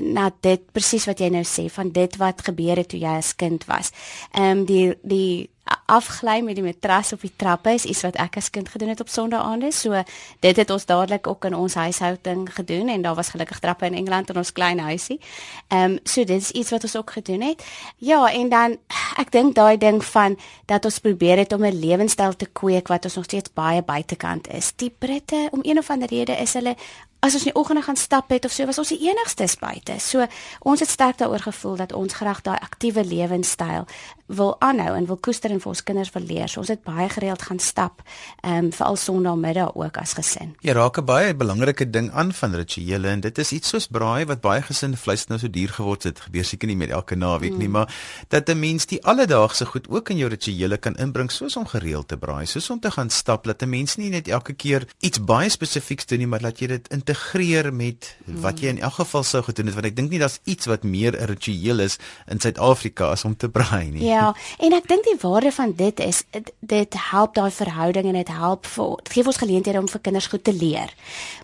na 0.00 0.30
dit 0.40 0.62
presies 0.72 1.06
wat 1.06 1.20
jy 1.20 1.28
nou 1.32 1.44
sê 1.44 1.68
van 1.72 1.90
dit 1.92 2.16
wat 2.20 2.44
gebeur 2.46 2.80
het 2.80 2.88
toe 2.92 3.00
jy 3.00 3.16
as 3.18 3.34
kind 3.36 3.66
was. 3.70 3.92
Ehm 4.32 4.62
um, 4.62 4.64
die 4.68 4.94
die 5.02 5.50
afgly 5.86 6.40
met 6.40 6.56
die 6.56 6.64
matras 6.64 7.12
op 7.12 7.20
die 7.20 7.32
trappe 7.36 7.74
is 7.76 7.84
iets 7.84 8.02
wat 8.06 8.16
ek 8.20 8.36
as 8.40 8.50
kind 8.50 8.68
gedoen 8.72 8.92
het 8.92 9.00
op 9.00 9.10
Sondaande. 9.12 9.72
So 9.72 10.02
dit 10.40 10.56
het 10.56 10.70
ons 10.70 10.86
dadelik 10.86 11.26
ook 11.26 11.44
in 11.44 11.54
ons 11.54 11.74
huishouding 11.74 12.48
gedoen 12.54 12.88
en 12.88 13.02
daar 13.02 13.14
was 13.14 13.28
gelukkig 13.34 13.58
trappe 13.58 13.86
in 13.86 13.94
Engeland 13.94 14.30
in 14.30 14.36
ons 14.36 14.52
klein 14.52 14.78
huisie. 14.78 15.20
Ehm 15.68 15.92
um, 15.92 15.98
so 16.04 16.24
dit 16.24 16.40
is 16.40 16.50
iets 16.50 16.70
wat 16.70 16.82
ons 16.82 16.96
ook 16.96 17.10
gedoen 17.10 17.40
het. 17.40 17.64
Ja, 17.96 18.32
en 18.32 18.48
dan 18.48 18.76
ek 19.16 19.32
dink 19.32 19.54
daai 19.54 19.78
ding 19.78 20.04
van 20.04 20.38
dat 20.66 20.84
ons 20.84 20.98
probeer 20.98 21.36
het 21.36 21.52
om 21.52 21.64
'n 21.64 21.78
lewenstyl 21.78 22.36
te 22.36 22.46
kweek 22.46 22.88
wat 22.88 23.04
ons 23.04 23.14
nog 23.14 23.24
steeds 23.24 23.52
baie 23.52 23.82
buitekant 23.82 24.48
is. 24.48 24.72
Die 24.76 24.94
Britte 24.98 25.48
om 25.50 25.60
een 25.62 25.78
of 25.78 25.90
ander 25.90 26.08
rede 26.08 26.32
is 26.32 26.52
hulle 26.52 26.76
as 27.22 27.36
ons 27.38 27.44
in 27.46 27.52
die 27.52 27.60
oggende 27.60 27.84
gaan 27.86 27.96
stap 27.96 28.32
het 28.34 28.44
of 28.44 28.50
so 28.50 28.66
was 28.66 28.80
ons 28.82 28.90
die 28.90 29.04
enigstes 29.06 29.54
buite. 29.60 29.94
So 30.02 30.26
ons 30.66 30.82
het 30.82 30.90
sterk 30.90 31.20
daaroor 31.20 31.44
gevoel 31.44 31.76
dat 31.76 31.92
ons 31.94 32.16
graag 32.18 32.40
daai 32.42 32.58
aktiewe 32.58 33.04
lewenstyl 33.06 33.86
wil 34.34 34.56
aanhou 34.60 34.96
en 34.96 35.06
wil 35.06 35.16
koester 35.16 35.50
en 35.50 35.60
vir 35.60 35.68
ons 35.68 35.82
kinders 35.82 36.10
wil 36.14 36.24
leer. 36.26 36.48
So 36.48 36.60
ons 36.60 36.72
het 36.72 36.82
baie 36.82 37.08
gereeld 37.08 37.42
gaan 37.42 37.58
stap, 37.58 38.02
ehm 38.40 38.64
um, 38.64 38.72
veral 38.72 38.96
Sondagmiddag 38.96 39.74
ook 39.74 39.96
as 40.00 40.14
gesin. 40.18 40.54
Jy 40.60 40.72
raak 40.72 40.98
'n 40.98 41.04
baie 41.04 41.34
belangrike 41.34 41.90
ding 41.90 42.10
aan 42.12 42.32
van 42.32 42.54
rituele 42.54 43.08
en 43.08 43.20
dit 43.20 43.38
is 43.38 43.52
iets 43.52 43.68
soos 43.68 43.86
braai 43.86 44.24
wat 44.26 44.40
baie 44.40 44.62
gesinne 44.62 44.96
vleis 44.96 45.26
nou 45.26 45.38
so 45.38 45.50
duur 45.50 45.68
geword 45.68 46.02
het. 46.02 46.20
Gebeur 46.20 46.44
seker 46.44 46.68
nie 46.68 46.76
met 46.76 46.90
elke 46.90 47.14
naweek 47.14 47.52
mm. 47.52 47.58
nie, 47.58 47.68
maar 47.68 47.94
dat 48.28 48.48
'n 48.48 48.58
mens 48.58 48.86
die 48.86 49.04
alledaagse 49.04 49.66
goed 49.66 49.88
ook 49.88 50.10
in 50.10 50.16
jou 50.16 50.28
rituele 50.30 50.76
kan 50.76 50.96
inbring 50.96 51.30
soos 51.30 51.56
om 51.56 51.66
gereeld 51.66 52.08
te 52.08 52.16
braai, 52.16 52.46
soos 52.46 52.70
om 52.70 52.80
te 52.80 52.90
gaan 52.90 53.10
stap, 53.10 53.44
dat 53.44 53.62
'n 53.62 53.68
mens 53.68 53.96
nie 53.96 54.10
net 54.10 54.28
elke 54.28 54.52
keer 54.52 54.86
iets 55.00 55.24
baie 55.24 55.48
spesifieks 55.48 56.06
doen 56.06 56.18
nie, 56.18 56.26
maar 56.26 56.40
dat 56.42 56.58
jy 56.58 56.66
dit 56.66 56.88
in 56.88 57.02
integreer 57.02 57.72
met 57.74 58.12
wat 58.42 58.60
jy 58.62 58.70
in 58.72 58.80
elk 58.82 59.00
geval 59.00 59.24
sou 59.26 59.42
gedoen 59.42 59.68
het 59.70 59.76
want 59.76 59.88
ek 59.88 59.96
dink 59.98 60.12
nie 60.12 60.20
daar's 60.22 60.38
iets 60.48 60.68
wat 60.70 60.86
meer 60.86 61.16
'n 61.18 61.26
ritueel 61.32 61.82
is 61.82 61.98
in 62.30 62.40
Suid-Afrika 62.40 63.10
as 63.10 63.24
om 63.24 63.36
te 63.36 63.48
braai 63.48 63.90
nie. 63.90 64.04
Ja, 64.04 64.21
en 64.58 64.76
ek 64.78 64.88
dink 64.88 65.04
die 65.08 65.18
waarde 65.22 65.52
van 65.52 65.72
dit 65.76 66.00
is 66.00 66.22
dit 66.60 66.98
help 67.10 67.34
daai 67.34 67.50
verhouding 67.50 68.06
en 68.10 68.20
dit 68.20 68.32
help 68.34 68.68
vir 68.74 68.96
dit 69.02 69.12
gee 69.16 69.26
ons 69.32 69.42
geleenthede 69.44 69.78
om 69.78 69.88
vir 69.88 70.00
kinders 70.00 70.30
goed 70.32 70.44
te 70.44 70.54
leer. 70.54 70.94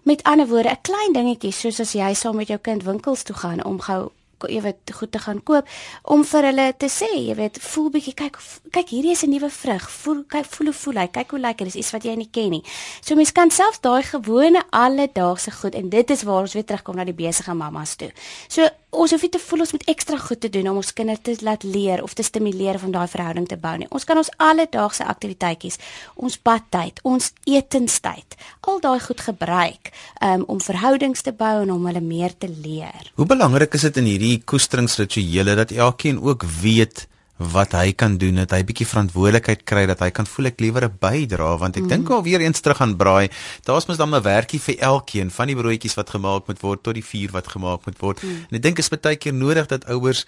Met 0.02 0.22
ander 0.22 0.48
woorde, 0.48 0.70
'n 0.70 0.82
klein 0.82 1.12
dingetjie 1.12 1.52
soos 1.52 1.80
as 1.80 1.92
jy 1.92 2.14
saam 2.14 2.36
met 2.36 2.48
jou 2.48 2.58
kind 2.58 2.82
winkels 2.82 3.22
toe 3.22 3.36
gaan 3.36 3.64
om 3.64 3.80
gou 3.80 4.10
jy 4.46 4.60
weet 4.62 4.92
goed 4.94 5.12
te 5.12 5.18
gaan 5.18 5.42
koop 5.42 5.66
om 6.02 6.24
vir 6.24 6.48
hulle 6.50 6.72
te 6.78 6.86
sê, 6.86 7.10
jy 7.16 7.34
weet, 7.34 7.58
voel 7.60 7.90
bietjie 7.90 8.14
kyk 8.14 8.38
kyk 8.70 8.92
hierdie 8.92 9.12
is 9.12 9.24
'n 9.24 9.30
nuwe 9.30 9.50
vrug. 9.50 9.90
Voel 9.90 10.24
kyk 10.28 10.46
voel 10.46 10.66
hoe 10.66 10.74
voel 10.74 10.96
hy? 11.00 11.06
Kyk 11.08 11.30
hoe 11.30 11.40
lekker, 11.40 11.64
dis 11.66 11.74
iets 11.74 11.92
wat 11.92 12.04
jy 12.04 12.14
nie 12.14 12.28
ken 12.30 12.50
nie. 12.50 12.62
So 13.00 13.14
mense 13.14 13.32
kan 13.32 13.50
selfs 13.50 13.80
daai 13.80 14.02
gewone 14.02 14.62
alledaagse 14.70 15.50
goed 15.50 15.74
en 15.74 15.88
dit 15.88 16.10
is 16.10 16.22
waar 16.22 16.40
ons 16.40 16.52
weer 16.52 16.64
terugkom 16.64 16.96
na 16.96 17.04
die 17.04 17.12
besige 17.12 17.54
mammas 17.54 17.96
toe. 17.96 18.10
So 18.48 18.68
ons 18.90 19.12
hoef 19.12 19.22
nie 19.22 19.30
te 19.30 19.40
voel 19.42 19.60
ons 19.64 19.72
moet 19.74 19.84
ekstra 19.92 20.16
goed 20.16 20.40
te 20.40 20.48
doen 20.48 20.68
om 20.70 20.78
ons 20.80 20.92
kinders 20.96 21.20
te 21.22 21.34
laat 21.44 21.64
leer 21.66 22.02
of 22.02 22.14
te 22.16 22.24
stimuleer 22.24 22.78
om 22.84 22.92
daai 22.94 23.08
verhouding 23.10 23.48
te 23.48 23.58
bou 23.60 23.74
nie. 23.76 23.88
Ons 23.92 24.06
kan 24.08 24.16
ons 24.16 24.30
alledaagse 24.40 25.04
aktiwiteitjies, 25.04 25.76
ons 26.16 26.38
badtyd, 26.44 27.02
ons 27.08 27.32
etenstyd, 27.44 28.38
al 28.68 28.80
daai 28.84 28.98
goed 29.04 29.20
gebruik 29.20 29.92
um, 30.24 30.44
om 30.48 30.60
verhoudings 30.60 31.24
te 31.26 31.34
bou 31.36 31.54
en 31.62 31.72
om 31.74 31.88
hulle 31.90 32.04
meer 32.04 32.32
te 32.38 32.48
leer. 32.48 33.12
Hoe 33.20 33.28
belangrik 33.28 33.76
is 33.76 33.84
dit 33.88 34.00
in 34.00 34.08
hierdie 34.08 34.27
hierdie 34.28 34.44
koesteringsrituele 34.44 35.54
dat 35.56 35.72
elkeen 35.72 36.20
ook 36.20 36.44
weet 36.60 37.06
wat 37.38 37.72
hy 37.72 37.92
kan 37.94 38.16
doen 38.18 38.40
dat 38.42 38.50
hy 38.50 38.64
bietjie 38.66 38.86
verantwoordelikheid 38.90 39.62
kry 39.62 39.84
dat 39.86 40.00
hy 40.02 40.08
kan 40.10 40.26
voel 40.26 40.50
ek 40.50 40.60
liewer 40.60 40.84
'n 40.84 40.98
bydra 40.98 41.56
want 41.56 41.76
ek 41.76 41.86
mm. 41.86 41.88
dink 41.88 42.10
alweer 42.10 42.42
eens 42.42 42.60
terug 42.60 42.80
aan 42.82 42.96
braai 42.98 43.30
daar's 43.64 43.86
mos 43.86 43.96
dan 43.96 44.10
'n 44.14 44.22
werkie 44.22 44.58
vir 44.58 44.76
elkeen 44.78 45.30
van 45.30 45.46
die 45.46 45.56
broodjies 45.56 45.94
wat 45.94 46.10
gemaak 46.10 46.48
moet 46.48 46.60
word 46.60 46.82
tot 46.82 46.94
die 46.94 47.04
vuur 47.04 47.30
wat 47.30 47.46
gemaak 47.46 47.86
moet 47.86 47.98
word 48.00 48.22
mm. 48.22 48.50
en 48.50 48.56
ek 48.58 48.62
dink 48.62 48.78
is 48.78 48.90
baie 48.90 49.16
keer 49.16 49.32
nodig 49.32 49.66
dat 49.66 49.86
ouers 49.86 50.26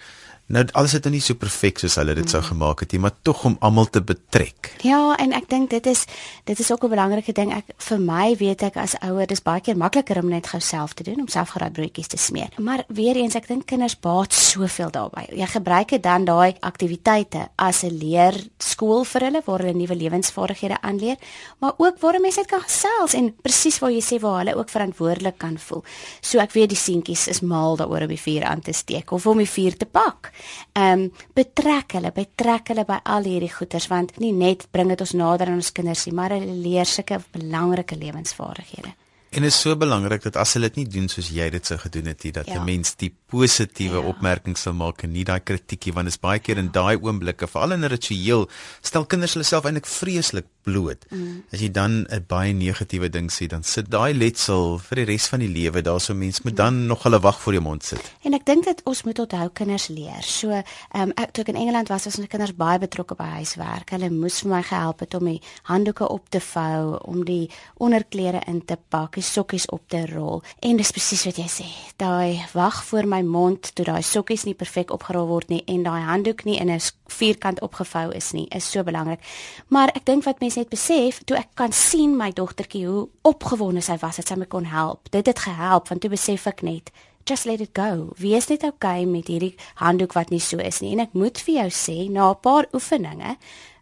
Nou 0.51 0.65
alles 0.75 0.91
het 0.97 1.05
nou 1.07 1.13
nie 1.15 1.23
so 1.23 1.39
perfek 1.39 1.79
soos 1.79 1.95
hulle 1.95 2.11
dit 2.17 2.27
sou 2.27 2.41
mm. 2.41 2.47
gemaak 2.49 2.81
het 2.83 2.91
nie, 2.91 2.99
maar 2.99 3.13
tog 3.23 3.45
om 3.47 3.55
almal 3.63 3.87
te 3.87 4.01
betrek. 4.03 4.73
Ja, 4.83 5.15
en 5.21 5.31
ek 5.37 5.47
dink 5.51 5.69
dit 5.71 5.85
is 5.87 6.03
dit 6.49 6.59
is 6.59 6.71
ook 6.71 6.83
'n 6.83 6.91
belangrike 6.91 7.31
ding. 7.31 7.53
Ek 7.55 7.71
vir 7.77 7.99
my 7.99 8.35
weet 8.35 8.63
ek 8.63 8.75
as 8.75 8.95
ouer, 8.99 9.27
dis 9.27 9.41
baie 9.41 9.61
keer 9.61 9.77
makliker 9.77 10.19
om 10.19 10.27
net 10.29 10.47
gou 10.47 10.59
self 10.59 10.93
te 10.93 11.03
doen, 11.03 11.21
om 11.21 11.27
self 11.27 11.49
geraai 11.55 11.71
broodjies 11.71 12.07
te 12.07 12.17
smeer. 12.17 12.49
Maar 12.57 12.83
weer 12.87 13.15
eens, 13.15 13.35
ek 13.35 13.47
dink 13.47 13.65
kinders 13.65 13.99
baat 13.99 14.33
soveel 14.33 14.91
daarbey. 14.91 15.27
Jy 15.31 15.47
gebruik 15.47 15.87
dit 15.89 16.03
dan 16.03 16.25
daai 16.25 16.55
aktiwiteite 16.59 17.47
as 17.55 17.83
'n 17.83 17.97
leer 17.97 18.35
skool 18.57 19.03
vir 19.03 19.21
hulle 19.21 19.41
waar 19.45 19.59
hulle 19.59 19.73
nuwe 19.73 19.95
lewensvaardighede 19.95 20.81
aanleer, 20.81 21.17
maar 21.59 21.73
ook 21.77 21.99
waar 21.99 22.19
mense 22.19 22.41
dit 22.41 22.49
kan 22.49 22.61
gesels 22.61 23.13
en 23.13 23.33
presies 23.41 23.79
waar 23.79 23.91
jy 23.91 24.01
sê 24.01 24.19
waar 24.19 24.37
hulle 24.43 24.55
ook 24.55 24.69
verantwoordelik 24.69 25.37
kan 25.37 25.57
voel. 25.57 25.83
So 26.21 26.39
ek 26.39 26.51
weet 26.51 26.69
die 26.69 26.77
seentjies 26.77 27.27
is 27.27 27.41
mal 27.41 27.77
daaroor 27.77 28.01
om 28.01 28.07
die 28.07 28.19
vuur 28.19 28.43
aan 28.43 28.61
te 28.61 28.73
steek 28.73 29.11
of 29.11 29.25
om 29.25 29.37
die 29.37 29.49
vuur 29.49 29.77
te 29.77 29.85
pak 29.85 30.31
ehm 30.73 31.05
um, 31.05 31.11
betrek 31.35 31.97
hulle, 31.97 32.11
betrek 32.11 32.73
hulle 32.73 32.85
by 32.85 32.99
al 33.03 33.23
hierdie 33.23 33.53
goeters 33.53 33.87
want 33.87 34.17
nie 34.19 34.31
net 34.31 34.67
bring 34.71 34.89
dit 34.89 35.01
ons 35.01 35.13
nader 35.13 35.47
aan 35.47 35.61
ons 35.61 35.71
kinders 35.71 36.05
nie, 36.05 36.15
maar 36.15 36.35
hulle 36.35 36.59
leer 36.65 36.85
sulke 36.85 37.21
belangrike 37.31 37.95
lewensvaardighede. 37.95 38.95
En 39.31 39.45
is 39.47 39.55
so 39.55 39.77
belangrik 39.79 40.25
dat 40.25 40.35
as 40.35 40.57
hulle 40.57 40.67
dit 40.67 40.81
nie 40.81 40.89
doen 40.91 41.05
soos 41.07 41.29
jy 41.31 41.45
dit 41.53 41.67
sou 41.67 41.77
gedoen 41.79 42.09
het 42.11 42.23
nie, 42.25 42.33
dat 42.35 42.47
'n 42.47 42.51
ja. 42.51 42.63
mens 42.63 42.95
die 42.99 43.13
positiewe 43.31 44.01
ja. 44.01 44.07
opmerkings 44.11 44.61
sal 44.61 44.73
maak 44.73 45.03
en 45.03 45.11
nie 45.11 45.23
daai 45.23 45.39
kritiekie 45.39 45.93
want 45.93 46.11
dit 46.11 46.13
is 46.13 46.19
baie 46.19 46.39
keer 46.39 46.57
in 46.57 46.67
daai 46.71 46.99
oomblikke, 46.99 47.47
veral 47.47 47.71
in 47.71 47.85
'n 47.85 47.87
ritueel, 47.87 48.49
stel 48.81 49.05
kinders 49.05 49.33
hulle 49.33 49.47
self 49.47 49.63
eintlik 49.63 49.87
vreeslik 49.87 50.45
bloot. 50.63 51.05
Mm. 51.09 51.43
As 51.51 51.59
jy 51.59 51.71
dan 51.71 52.05
'n 52.09 52.25
baie 52.27 52.53
negatiewe 52.53 53.09
ding 53.09 53.31
sê, 53.31 53.47
dan 53.47 53.63
sit 53.63 53.89
daai 53.89 54.13
letsel 54.13 54.79
vir 54.79 54.95
die 54.95 55.05
res 55.05 55.27
van 55.27 55.39
die 55.39 55.49
lewe 55.49 55.81
daar 55.81 55.99
so 55.99 56.13
mens 56.13 56.41
moet 56.41 56.55
dan 56.55 56.73
mm. 56.73 56.85
nog 56.87 57.03
hulle 57.03 57.19
wag 57.19 57.41
voor 57.41 57.53
jou 57.53 57.63
mond 57.63 57.83
sit. 57.83 58.11
En 58.21 58.33
ek 58.33 58.45
dink 58.45 58.65
dat 58.65 58.81
ons 58.83 59.03
moet 59.03 59.19
onthou 59.19 59.49
kinders 59.49 59.87
leer. 59.87 60.23
So, 60.23 60.49
ehm 60.51 60.63
um, 61.01 61.11
ek 61.15 61.31
toe 61.31 61.43
ek 61.43 61.53
in 61.53 61.61
Engeland 61.61 61.87
was, 61.87 62.05
was 62.05 62.17
ons 62.17 62.27
kinders 62.27 62.55
baie 62.55 62.79
betrokke 62.79 63.15
by 63.15 63.29
huiswerk. 63.41 63.89
Hulle 63.89 64.09
moes 64.09 64.41
vir 64.41 64.51
my 64.51 64.61
gehelp 64.63 64.99
het 64.99 65.13
om 65.13 65.25
die 65.25 65.41
handdoeke 65.63 66.07
op 66.07 66.29
te 66.29 66.39
vou, 66.39 66.97
om 67.05 67.25
die 67.25 67.49
onderklere 67.77 68.41
in 68.47 68.65
te 68.65 68.77
pak 68.89 69.15
die 69.15 69.25
sokkies 69.25 69.67
op 69.69 69.87
te 69.87 70.05
rol. 70.05 70.41
En 70.59 70.77
dis 70.77 70.91
presies 70.91 71.25
wat 71.25 71.37
jy 71.37 71.47
sê. 71.49 71.67
Daai 71.97 72.41
wag 72.53 72.83
voor 72.85 73.07
my 73.07 73.21
mond 73.21 73.71
toe 73.75 73.85
daai 73.85 74.01
sokkies 74.03 74.45
nie 74.45 74.57
perfek 74.57 74.91
opgerol 74.91 75.27
word 75.27 75.49
nie 75.49 75.63
en 75.67 75.83
daai 75.83 76.01
handdoek 76.01 76.45
nie 76.45 76.59
in 76.59 76.69
'n 76.69 76.79
vierkant 77.07 77.61
opgevou 77.61 78.11
is 78.15 78.31
nie, 78.31 78.47
is 78.49 78.71
so 78.71 78.83
belangrik. 78.83 79.19
Maar 79.67 79.91
ek 79.95 80.05
dink 80.05 80.23
wat 80.23 80.39
mense 80.39 80.50
net 80.55 80.69
besef, 80.69 81.21
toe 81.25 81.37
ek 81.37 81.55
kan 81.55 81.71
sien 81.71 82.15
my 82.17 82.31
dogtertjie 82.31 82.85
hoe 82.87 83.07
opgewonde 83.23 83.81
sy 83.81 83.97
was 84.01 84.15
dat 84.15 84.27
sy 84.27 84.35
my 84.35 84.45
kon 84.45 84.65
help. 84.65 85.09
Dit 85.11 85.25
het 85.25 85.39
gehelp 85.39 85.89
want 85.89 86.01
toe 86.01 86.09
besef 86.09 86.47
ek 86.47 86.61
net 86.63 86.91
Just 87.25 87.45
let 87.45 87.61
it 87.61 87.69
go. 87.73 88.13
Wie 88.17 88.33
is 88.35 88.47
net 88.49 88.63
okay 88.65 89.05
met 89.05 89.27
hierdie 89.29 89.53
handdoek 89.75 90.15
wat 90.17 90.31
nie 90.33 90.41
so 90.41 90.57
is 90.57 90.79
nie. 90.81 90.95
En 90.95 91.03
ek 91.03 91.13
moet 91.13 91.37
vir 91.45 91.53
jou 91.53 91.67
sê, 91.69 92.09
na 92.09 92.31
'n 92.31 92.41
paar 92.41 92.65
oefeninge, 92.73 93.37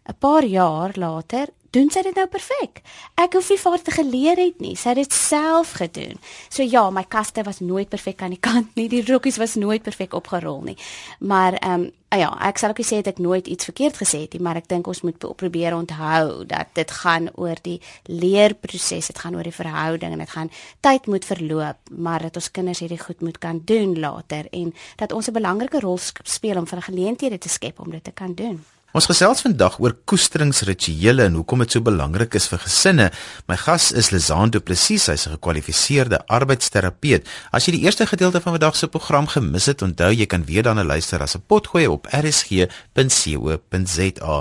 'n 0.08 0.18
paar 0.20 0.44
jaar 0.44 0.92
later, 0.94 1.48
doen 1.70 1.90
sy 1.90 2.02
dit 2.02 2.16
nou 2.18 2.26
perfek. 2.30 2.82
Ek 3.20 3.36
hoef 3.38 3.50
nie 3.52 3.58
vir 3.62 3.74
haar 3.74 3.84
te 3.86 3.94
geleer 3.94 4.42
het 4.42 4.60
nie. 4.62 4.74
Sy 4.78 4.94
het 4.94 5.02
dit 5.02 5.14
self 5.14 5.76
gedoen. 5.78 6.18
So 6.48 6.66
ja, 6.66 6.88
my 6.90 7.04
kaste 7.08 7.44
was 7.46 7.60
nooit 7.60 7.88
perfek 7.92 8.22
aan 8.22 8.34
die 8.34 8.42
kant 8.48 8.74
nie. 8.78 8.88
Die 8.90 9.04
rokkies 9.06 9.38
was 9.40 9.56
nooit 9.60 9.86
perfek 9.86 10.14
opgerol 10.18 10.62
nie. 10.66 10.76
Maar 11.20 11.60
ehm 11.60 11.88
um, 11.88 11.88
ja, 12.18 12.30
ek 12.42 12.58
sal 12.58 12.72
ook 12.72 12.80
sê 12.82 12.98
dat 13.04 13.12
ek 13.12 13.20
nooit 13.22 13.46
iets 13.46 13.68
verkeerd 13.68 14.00
gesê 14.00 14.24
het 14.24 14.32
nie, 14.34 14.42
maar 14.42 14.58
ek 14.58 14.66
dink 14.66 14.88
ons 14.90 15.02
moet 15.06 15.14
probeer 15.38 15.76
onthou 15.76 16.42
dat 16.48 16.72
dit 16.74 16.90
gaan 16.90 17.28
oor 17.38 17.60
die 17.62 17.76
leerproses, 18.10 19.12
dit 19.12 19.20
gaan 19.22 19.36
oor 19.38 19.46
die 19.46 19.54
verhouding 19.54 20.16
en 20.16 20.24
dit 20.24 20.32
gaan 20.34 20.50
tyd 20.82 21.06
moet 21.06 21.24
verloop, 21.24 21.78
maar 21.94 22.26
dat 22.26 22.40
ons 22.40 22.50
kinders 22.50 22.82
hierdie 22.82 22.98
goed 22.98 23.22
moet 23.22 23.38
kan 23.38 23.62
doen 23.64 23.94
later 23.94 24.50
en 24.50 24.74
dat 24.96 25.12
ons 25.12 25.28
'n 25.28 25.38
belangrike 25.38 25.80
rol 25.80 25.98
speel 26.24 26.58
om 26.58 26.66
vir 26.66 26.82
geleenthede 26.82 27.38
te 27.38 27.48
skep 27.48 27.78
om 27.78 27.90
dit 27.90 28.04
te 28.04 28.12
kan 28.12 28.34
doen. 28.34 28.58
Ons 28.90 29.06
gesels 29.06 29.38
vandag 29.44 29.76
oor 29.78 29.92
koesteringsrituele 30.10 31.22
en 31.28 31.36
hoekom 31.38 31.60
dit 31.62 31.70
so 31.76 31.78
belangrik 31.86 32.34
is 32.34 32.48
vir 32.50 32.58
gesinne. 32.58 33.04
My 33.46 33.54
gas 33.54 33.92
is 33.94 34.10
Lizaan 34.10 34.50
Du 34.50 34.58
Plessis, 34.58 35.04
sy's 35.06 35.26
'n 35.28 35.38
gekwalifiseerde 35.38 36.18
arbeidsterapeut. 36.26 37.22
As 37.52 37.66
jy 37.66 37.72
die 37.78 37.84
eerste 37.86 38.06
gedeelte 38.06 38.40
van 38.40 38.58
vandag 38.58 38.74
se 38.74 38.88
program 38.88 39.26
gemis 39.28 39.66
het, 39.66 39.82
onthou 39.82 40.10
jy 40.10 40.26
kan 40.26 40.44
weer 40.44 40.62
daarna 40.64 40.82
luister 40.82 41.22
as 41.22 41.36
'n 41.36 41.42
potgooi 41.46 41.86
op 41.86 42.06
rsg.co.za. 42.10 42.66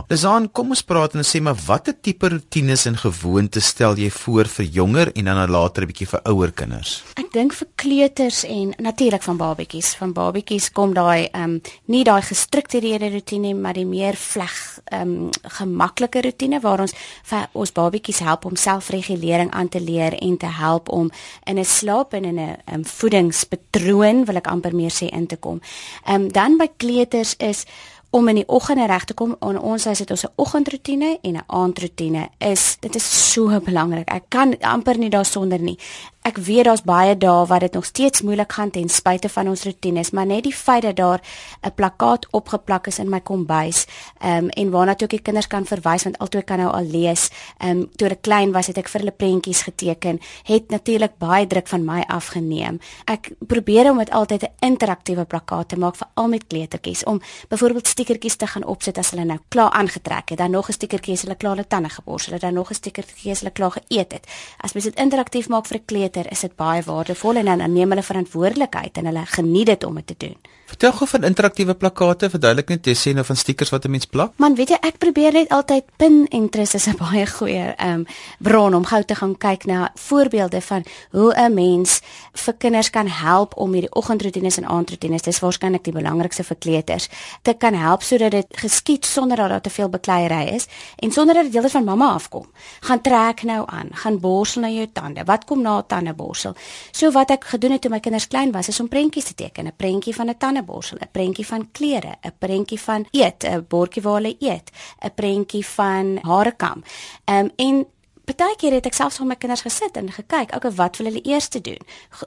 Lizaan, 0.09 0.51
kom 0.51 0.69
ons 0.69 0.81
praat 0.81 1.13
en 1.13 1.23
sê 1.23 1.39
maar 1.41 1.55
watter 1.67 1.93
tipe 2.01 2.29
rotines 2.29 2.85
en 2.85 2.97
gewoontes 2.97 3.65
stel 3.65 3.95
jy 3.97 4.09
voor 4.09 4.45
vir 4.45 4.65
jonger 4.65 5.11
en 5.13 5.25
dan 5.25 5.49
later 5.49 5.83
'n 5.83 5.87
bietjie 5.87 6.07
vir 6.07 6.21
ouer 6.23 6.51
kinders? 6.51 7.03
Ek 7.15 7.31
dink 7.31 7.53
vir 7.53 7.67
kleuters 7.75 8.43
en 8.45 8.73
natuurlik 8.79 9.21
van 9.21 9.37
babetjies. 9.37 9.95
Van 9.95 10.13
babetjies 10.13 10.71
kom 10.71 10.93
daai 10.93 11.29
ehm 11.33 11.43
um, 11.43 11.61
nie 11.85 12.03
daai 12.03 12.21
gestruktureerde 12.21 13.11
rotine 13.11 13.53
maar 13.53 13.73
die 13.73 13.85
meer 13.85 14.15
vleg 14.39 14.79
ehm 14.85 15.01
um, 15.01 15.29
gemaklike 15.41 16.21
rotine 16.21 16.59
waar 16.59 16.79
ons 16.79 16.93
vir 17.23 17.47
ons 17.53 17.71
babatjies 17.71 18.23
help 18.23 18.45
om 18.45 18.55
selfregulering 18.55 19.51
aan 19.51 19.69
te 19.69 19.81
leer 19.81 20.15
en 20.17 20.37
te 20.37 20.51
help 20.59 20.89
om 20.89 21.11
in 21.45 21.59
'n 21.59 21.65
slaap 21.65 22.13
en 22.13 22.25
in 22.25 22.39
'n 22.39 22.57
um, 22.73 22.85
voedingspatroon 22.85 24.25
wil 24.25 24.35
ek 24.35 24.47
amper 24.47 24.75
meer 24.75 24.91
sê 24.91 25.07
in 25.11 25.27
te 25.27 25.37
kom. 25.37 25.61
Ehm 26.05 26.21
um, 26.21 26.31
dan 26.31 26.57
by 26.57 26.67
kleuters 26.77 27.35
is 27.37 27.65
om 28.11 28.27
in 28.27 28.35
die 28.35 28.47
oggende 28.47 28.85
reg 28.85 29.05
te 29.05 29.13
kom. 29.13 29.35
Aan 29.39 29.59
ons 29.59 29.85
huis 29.85 29.99
het 29.99 30.11
ons 30.11 30.25
'n 30.25 30.33
oggendroetine 30.35 31.19
en 31.21 31.35
'n 31.35 31.43
aandroetine. 31.47 32.29
Is 32.37 32.77
dit 32.79 32.95
is 32.95 33.31
so 33.31 33.59
belangrik. 33.59 34.09
Ek 34.09 34.23
kan 34.27 34.59
amper 34.59 34.97
nie 34.97 35.09
daarsonder 35.09 35.59
nie 35.59 35.77
ek 36.21 36.37
weet 36.37 36.65
daar's 36.67 36.83
baie 36.83 37.15
dae 37.17 37.45
wat 37.47 37.61
dit 37.61 37.73
nog 37.73 37.85
steeds 37.85 38.21
moeilik 38.21 38.51
gaan 38.51 38.71
ten 38.71 38.89
spyte 38.89 39.29
van 39.29 39.47
ons 39.47 39.63
rotines, 39.63 40.11
maar 40.11 40.25
net 40.25 40.43
die 40.43 40.53
feit 40.53 40.83
dat 40.83 40.95
daar 40.95 41.21
'n 41.63 41.71
plakkaat 41.75 42.27
opgeplak 42.31 42.87
is 42.87 42.99
in 42.99 43.09
my 43.09 43.19
kombuis, 43.21 43.85
ehm 44.19 44.43
um, 44.43 44.49
en 44.49 44.69
waarna 44.71 44.95
toe 44.95 45.07
ek 45.07 45.11
die 45.11 45.21
kinders 45.21 45.47
kan 45.47 45.65
verwys 45.65 46.03
want 46.03 46.17
altoe 46.17 46.41
kan 46.41 46.57
nou 46.57 46.71
al 46.71 46.85
lees. 46.85 47.29
Ehm 47.57 47.69
um, 47.69 47.89
toe 47.95 48.09
ek 48.09 48.21
klein 48.21 48.51
was, 48.51 48.67
het 48.67 48.77
ek 48.77 48.89
vir 48.89 48.99
hulle 48.99 49.11
prentjies 49.11 49.61
geteken, 49.61 50.19
het 50.43 50.69
natuurlik 50.69 51.17
baie 51.17 51.47
druk 51.47 51.67
van 51.67 51.85
my 51.85 52.03
afgeneem. 52.07 52.79
Ek 53.05 53.31
probeer 53.47 53.91
om 53.91 53.97
dit 53.97 54.09
altyd 54.09 54.43
'n 54.43 54.65
interaktiewe 54.65 55.25
plakkaat 55.25 55.69
te 55.69 55.77
maak 55.77 55.95
vir 55.95 56.07
al 56.13 56.27
met 56.27 56.47
kleutertjies 56.47 57.03
om 57.03 57.21
byvoorbeeld 57.49 57.87
stiekertjies 57.87 58.35
te 58.35 58.47
gaan 58.47 58.65
opsit 58.65 58.97
as 58.97 59.11
hulle 59.11 59.25
nou 59.25 59.39
klaar 59.47 59.71
aangetrek 59.71 60.29
het, 60.29 60.37
dan 60.37 60.51
nog 60.51 60.69
'n 60.69 60.73
stiekertjie 60.73 61.13
as 61.13 61.21
hulle 61.21 61.35
klaar 61.35 61.55
hulle 61.55 61.67
tande 61.67 61.89
geborsel 61.89 62.33
het, 62.33 62.41
dan 62.41 62.53
nog 62.53 62.69
'n 62.69 62.73
stiekertjie 62.73 63.31
as 63.31 63.39
hulle 63.39 63.51
klaar 63.51 63.71
geëet 63.71 64.11
het. 64.11 64.27
As 64.57 64.73
mens 64.73 64.85
dit 64.85 64.95
interaktief 64.95 65.49
maak 65.49 65.65
vir 65.65 65.77
'n 65.77 65.85
later 66.09 66.31
is 66.31 66.41
dit 66.41 66.55
baie 66.55 66.81
waardevol 66.83 67.35
en 67.35 67.45
dan 67.45 67.73
neem 67.73 67.89
hulle 67.89 68.03
verantwoordelikheid 68.03 68.97
en 68.97 69.05
hulle 69.05 69.25
geniet 69.25 69.65
dit 69.65 69.83
om 69.83 69.95
dit 69.95 70.07
te 70.07 70.15
doen. 70.17 70.37
Vertel 70.69 70.91
gou 70.93 71.07
van 71.09 71.23
interaktiewe 71.25 71.73
plakkate, 71.73 72.27
verduidelik 72.29 72.69
net 72.69 72.85
jy 72.85 72.93
sê 72.93 73.11
nou 73.17 73.23
van 73.25 73.37
stickers 73.39 73.71
wat 73.73 73.85
'n 73.85 73.91
mens 73.91 74.05
plak. 74.05 74.33
Man, 74.37 74.55
weet 74.55 74.69
jy, 74.69 74.77
ek 74.81 74.97
probeer 74.97 75.33
net 75.33 75.49
altyd 75.49 75.83
pin 75.97 76.27
interest 76.29 76.75
is 76.75 76.87
'n 76.87 76.97
baie 76.97 77.25
goeie 77.25 77.73
ehm 77.75 77.93
um, 77.93 78.05
bron 78.39 78.75
om 78.75 78.85
gou 78.85 79.03
te 79.03 79.15
gaan 79.15 79.37
kyk 79.37 79.65
na 79.65 79.91
voorbeelde 79.95 80.61
van 80.61 80.83
hoe 81.11 81.33
'n 81.33 81.53
mens 81.53 82.01
vir 82.33 82.53
kinders 82.53 82.89
kan 82.89 83.07
help 83.07 83.57
om 83.57 83.73
hierdie 83.73 83.95
oggendroetines 83.95 84.57
en 84.57 84.65
aandroetines, 84.65 85.21
dis 85.21 85.39
waarskynlik 85.39 85.83
die 85.83 85.93
belangrikste 85.93 86.43
vir 86.43 86.57
kleuters, 86.59 87.09
te 87.41 87.53
kan 87.53 87.73
help 87.73 88.01
sodat 88.03 88.31
dit 88.31 88.47
geskied 88.49 89.05
sonder 89.05 89.37
dat 89.37 89.49
daar 89.49 89.61
te 89.61 89.69
veel 89.69 89.89
bekleierery 89.89 90.53
is 90.55 90.67
en 90.99 91.11
sonder 91.11 91.33
dat 91.33 91.43
dit 91.43 91.53
deels 91.53 91.71
van 91.71 91.83
mamma 91.83 92.13
afkom. 92.13 92.45
Gaan 92.79 93.01
trek 93.01 93.43
nou 93.43 93.63
aan, 93.65 93.89
gaan 93.91 94.19
borsel 94.19 94.61
na 94.61 94.69
jou 94.69 94.87
tande. 94.93 95.23
Wat 95.25 95.45
kom 95.45 95.61
na 95.61 95.81
tandeborsel? 95.99 96.55
So 96.91 97.11
wat 97.11 97.31
ek 97.35 97.43
gedoen 97.53 97.71
het 97.75 97.81
toe 97.81 97.91
my 97.91 97.99
kinders 97.99 98.27
klein 98.27 98.51
was, 98.51 98.67
is 98.67 98.79
om 98.79 98.87
prentjies 98.87 99.31
te 99.31 99.35
teken, 99.35 99.67
'n 99.67 99.75
prentjie 99.75 100.15
van 100.15 100.29
'n 100.29 100.37
tande 100.37 100.59
tandeborsel, 100.59 100.97
'n 101.01 101.11
prentjie 101.11 101.45
van 101.45 101.71
klere, 101.71 102.17
'n 102.23 102.33
prentjie 102.39 102.79
van 102.79 103.05
eet, 103.11 103.43
'n 103.43 103.65
bordjie 103.67 104.01
waar 104.01 104.21
hulle 104.21 104.35
eet, 104.39 104.71
'n 105.03 105.13
prentjie 105.15 105.65
van 105.65 106.19
harekam. 106.21 106.83
Ehm 107.25 107.45
um, 107.45 107.51
en 107.55 107.87
Partykeer 108.29 108.75
het 108.77 108.85
ek 108.85 108.93
selfs 108.93 109.17
met 109.23 109.31
my 109.31 109.35
kinders 109.41 109.63
gesit 109.65 109.95
en 109.97 110.11
gekyk, 110.13 110.51
okay, 110.53 110.69
wat 110.77 110.99
wil 110.99 111.07
hulle 111.09 111.21
eers 111.25 111.47
doen? 111.49 111.79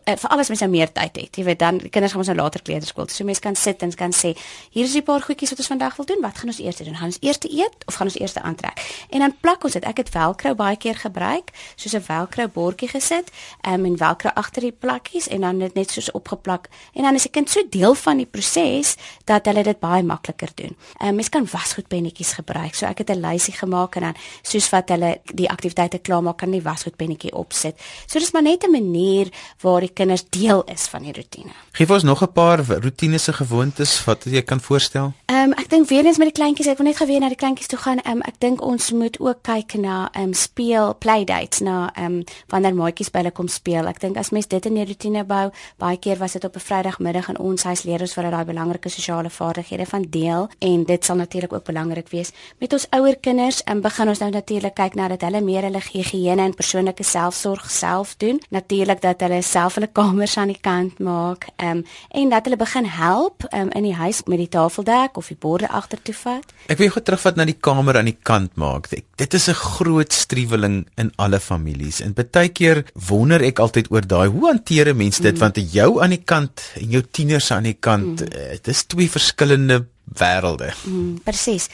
Uh, 0.03 0.17
vir 0.19 0.31
alles 0.35 0.49
mens 0.51 0.63
nou 0.65 0.71
meer 0.73 0.91
tyd 0.91 1.15
het. 1.21 1.37
Jy 1.39 1.45
weet 1.47 1.61
dan 1.61 1.79
die 1.79 1.91
kinders 1.95 2.17
gaan 2.17 2.25
ons 2.25 2.31
nou 2.33 2.39
later 2.41 2.63
kleuterskool. 2.67 3.07
So 3.07 3.23
mense 3.29 3.43
kan 3.45 3.55
sit 3.55 3.85
en 3.87 3.93
kan 3.95 4.11
sê, 4.11 4.33
hier 4.75 4.85
is 4.85 4.97
'n 4.99 5.05
paar 5.07 5.23
goedjies 5.23 5.51
wat 5.55 5.61
ons 5.63 5.71
vandag 5.71 5.97
wil 5.97 6.07
doen. 6.07 6.19
Wat 6.21 6.39
gaan 6.39 6.51
ons 6.51 6.59
eers 6.59 6.77
doen? 6.77 6.97
Gaan 6.97 7.13
ons 7.15 7.19
eers 7.21 7.39
eet 7.47 7.77
of 7.87 7.95
gaan 7.95 8.07
ons 8.11 8.19
eers 8.19 8.35
aantrek? 8.35 9.07
En 9.11 9.21
dan 9.21 9.37
plak 9.41 9.65
ons 9.65 9.73
dit. 9.73 9.85
Ek 9.85 9.97
het 9.97 10.09
velcro 10.09 10.55
baie 10.55 10.77
keer 10.77 10.97
gebruik, 10.97 11.51
soos 11.77 11.95
'n 11.95 12.03
velcro 12.03 12.49
bordjie 12.49 12.89
gesit, 12.89 13.31
um, 13.63 13.85
en 13.85 13.97
velcro 13.97 14.31
agter 14.35 14.63
die 14.63 14.73
plakkies 14.73 15.29
en 15.29 15.41
dan 15.41 15.59
dit 15.59 15.75
net 15.75 15.91
soos 15.91 16.11
opgeplak. 16.11 16.69
En 16.95 17.03
dan 17.03 17.15
is 17.15 17.23
die 17.23 17.31
kind 17.31 17.51
so 17.51 17.63
deel 17.71 17.95
van 17.95 18.17
die 18.17 18.27
proses 18.27 18.97
dat 19.25 19.47
hulle 19.47 19.63
dit 19.63 19.79
baie 19.79 20.03
makliker 20.03 20.51
doen. 20.55 20.77
Um, 20.99 21.15
mens 21.15 21.29
kan 21.29 21.47
wasgoedpennetjies 21.47 22.33
gebruik. 22.33 22.75
So 22.75 22.87
ek 22.87 22.99
het 22.99 23.11
'n 23.11 23.21
lysie 23.21 23.55
gemaak 23.55 23.95
en 23.97 24.03
dan 24.03 24.15
soos 24.43 24.71
wat 24.71 24.89
hulle 24.89 25.21
die 25.35 25.49
aktiwiteit 25.51 25.92
ontbyte 25.93 26.03
klaarmaak, 26.07 26.39
kan 26.39 26.53
die 26.53 26.63
wasgoedpennetjie 26.63 27.33
opsit. 27.37 27.79
So 28.07 28.19
dis 28.19 28.33
maar 28.33 28.43
net 28.43 28.65
'n 28.65 28.71
manier 28.71 29.29
waar 29.61 29.81
die 29.81 29.93
kinders 29.93 30.25
deel 30.31 30.65
is 30.65 30.89
van 30.89 31.03
die 31.03 31.13
rotine. 31.13 31.53
Geef 31.73 31.91
ons 31.91 32.03
nog 32.03 32.23
'n 32.23 32.33
paar 32.33 32.59
rotinese 32.65 33.33
gewoontes 33.33 34.05
wat 34.05 34.25
jy 34.25 34.43
kan 34.43 34.61
voorstel. 34.61 35.13
Ehm 35.27 35.51
um, 35.51 35.53
ek 35.53 35.71
dink 35.71 35.89
weer 35.89 36.05
eens 36.05 36.19
met 36.19 36.35
die 36.35 36.43
kleintjies, 36.43 36.67
ek 36.67 36.79
wil 36.79 36.87
net 36.87 36.97
geweet 36.97 37.21
na 37.21 37.29
die 37.29 37.37
kleintjies 37.37 37.67
toe 37.67 37.79
gaan. 37.79 37.99
Ehm 37.99 38.17
um, 38.17 38.23
ek 38.23 38.35
dink 38.39 38.61
ons 38.61 38.93
moet 38.93 39.21
ook 39.21 39.43
kyk 39.43 39.75
na 39.75 40.09
ehm 40.13 40.25
um, 40.25 40.35
speel 40.35 40.95
playdates 40.95 41.61
na 41.61 41.91
ehm 41.95 42.05
um, 42.05 42.25
wanneer 42.49 42.75
maatjies 42.75 43.11
by 43.11 43.19
hulle 43.19 43.31
kom 43.31 43.49
speel. 43.49 43.87
Ek 43.87 44.01
dink 44.01 44.17
as 44.17 44.31
mens 44.31 44.47
dit 44.47 44.67
in 44.67 44.75
die 44.75 44.85
rotine 44.85 45.25
bou, 45.25 45.51
baie 45.79 45.97
keer 45.97 46.19
was 46.19 46.33
dit 46.33 46.45
op 46.45 46.57
'n 46.57 46.61
Vrydagmiddag 46.61 47.29
in 47.29 47.39
ons 47.39 47.63
huis 47.63 47.83
leer 47.83 48.01
ons 48.01 48.15
vir 48.15 48.25
hulle 48.25 48.37
daai 48.37 48.45
belangrike 48.45 48.89
sosiale 48.89 49.31
vaardighede 49.31 49.87
van 49.87 50.03
deel 50.09 50.49
en 50.59 50.85
dit 50.85 51.05
sal 51.05 51.17
natuurlik 51.17 51.53
ook 51.53 51.65
belangrik 51.65 52.09
wees 52.09 52.33
met 52.61 52.73
ons 52.73 52.87
ouer 52.91 53.17
kinders. 53.17 53.63
Ehm 53.65 53.77
um, 53.77 53.83
begin 53.83 54.09
ons 54.09 54.19
nou 54.19 54.31
natuurlik 54.31 54.75
kyk 54.75 54.95
na 54.95 55.09
dat 55.09 55.21
hulle 55.21 55.41
meer 55.41 55.63
hulle 55.63 55.82
higiëne 55.93 56.43
en 56.43 56.55
persoonlike 56.55 57.05
selfsorg 57.05 57.71
self 57.71 58.15
doen. 58.17 58.41
Natuurlik 58.51 59.01
dat 59.03 59.21
hulle 59.21 59.43
self 59.43 59.75
hulle 59.75 59.91
kamers 59.93 60.37
aan 60.37 60.53
die 60.53 60.61
kant 60.61 60.99
maak. 60.99 61.49
Ehm 61.57 61.83
um, 61.83 61.85
en 62.11 62.29
dat 62.29 62.45
hulle 62.45 62.57
begin 62.57 62.85
help 62.85 63.47
um, 63.51 63.71
in 63.71 63.83
die 63.83 63.95
huis 63.95 64.23
met 64.27 64.39
die 64.39 64.49
tafeldek 64.49 65.17
of 65.17 65.29
die 65.29 65.37
borde 65.41 65.69
agtertoe 65.69 66.15
vat. 66.15 66.53
Ek 66.67 66.79
wil 66.79 66.91
gou 66.95 67.03
terugvat 67.03 67.37
na 67.37 67.45
die 67.49 67.59
kamer 67.59 67.99
aan 67.99 68.11
die 68.11 68.19
kant 68.23 68.57
maak. 68.57 68.89
Dit 69.17 69.35
is 69.35 69.49
'n 69.49 69.55
groot 69.55 70.13
struweling 70.13 70.87
in 70.97 71.13
alle 71.17 71.41
families. 71.41 72.01
En 72.01 72.15
baie 72.15 72.49
keer 72.49 72.85
wonder 73.09 73.43
ek 73.43 73.59
altyd 73.59 73.91
oor 73.91 74.07
daai 74.07 74.29
hoe 74.29 74.47
hanteer 74.47 74.93
'n 74.93 74.97
mens 74.97 75.19
dit 75.19 75.35
mm. 75.35 75.41
want 75.41 75.73
jou 75.73 76.03
aan 76.03 76.11
die 76.11 76.25
kant 76.25 76.63
en 76.75 76.89
jou 76.91 77.03
tieners 77.11 77.51
aan 77.51 77.63
die 77.63 77.79
kant, 77.81 78.21
mm. 78.21 78.27
uh, 78.33 78.51
dit 78.51 78.69
is 78.69 78.85
twee 78.85 79.11
verskillende 79.11 79.87
wêrelde. 80.05 80.73
Mm, 80.85 81.21
Presies. 81.25 81.69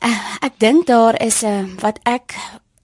Uh, 0.00 0.16
ek 0.40 0.56
dink 0.58 0.86
daar 0.86 1.20
is 1.20 1.42
'n 1.42 1.46
uh, 1.46 1.80
wat 1.80 1.98
ek 2.02 2.34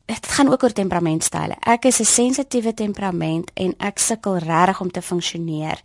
dit 0.07 0.27
gaan 0.27 0.53
ook 0.53 0.63
oor 0.63 0.73
temperamentstyle. 0.73 1.57
Ek 1.61 1.85
is 1.85 2.01
'n 2.01 2.05
sensitiewe 2.05 2.75
temperament 2.75 3.51
en 3.55 3.75
ek 3.79 3.99
sukkel 3.99 4.39
regtig 4.39 4.81
om 4.81 4.91
te 4.91 5.03
funksioneer 5.03 5.81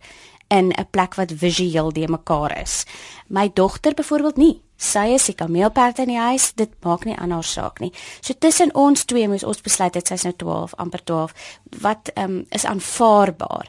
in 0.48 0.70
'n 0.70 0.86
plek 0.90 1.14
wat 1.14 1.32
visueel 1.36 1.92
de 1.92 2.08
mekaar 2.08 2.60
is. 2.60 2.84
My 3.26 3.50
dogter 3.54 3.94
byvoorbeeld 3.94 4.36
nie. 4.36 4.60
Sy 4.82 5.14
is 5.14 5.28
'n 5.28 5.34
kameelperd 5.34 5.98
in 5.98 6.08
die 6.10 6.18
huis, 6.18 6.52
dit 6.54 6.70
maak 6.82 7.04
nie 7.04 7.16
aan 7.16 7.30
haar 7.30 7.44
saak 7.44 7.80
nie. 7.80 7.92
So 8.20 8.34
tussen 8.38 8.74
ons 8.74 9.04
twee 9.04 9.28
moes 9.28 9.44
ons 9.44 9.60
besluit 9.60 9.92
dit 9.92 10.06
sy's 10.06 10.24
nou 10.24 10.34
12, 10.36 10.74
amper 10.76 11.04
12, 11.04 11.32
wat 11.80 12.10
um, 12.14 12.46
is 12.50 12.64
aanvaarbaar 12.64 13.68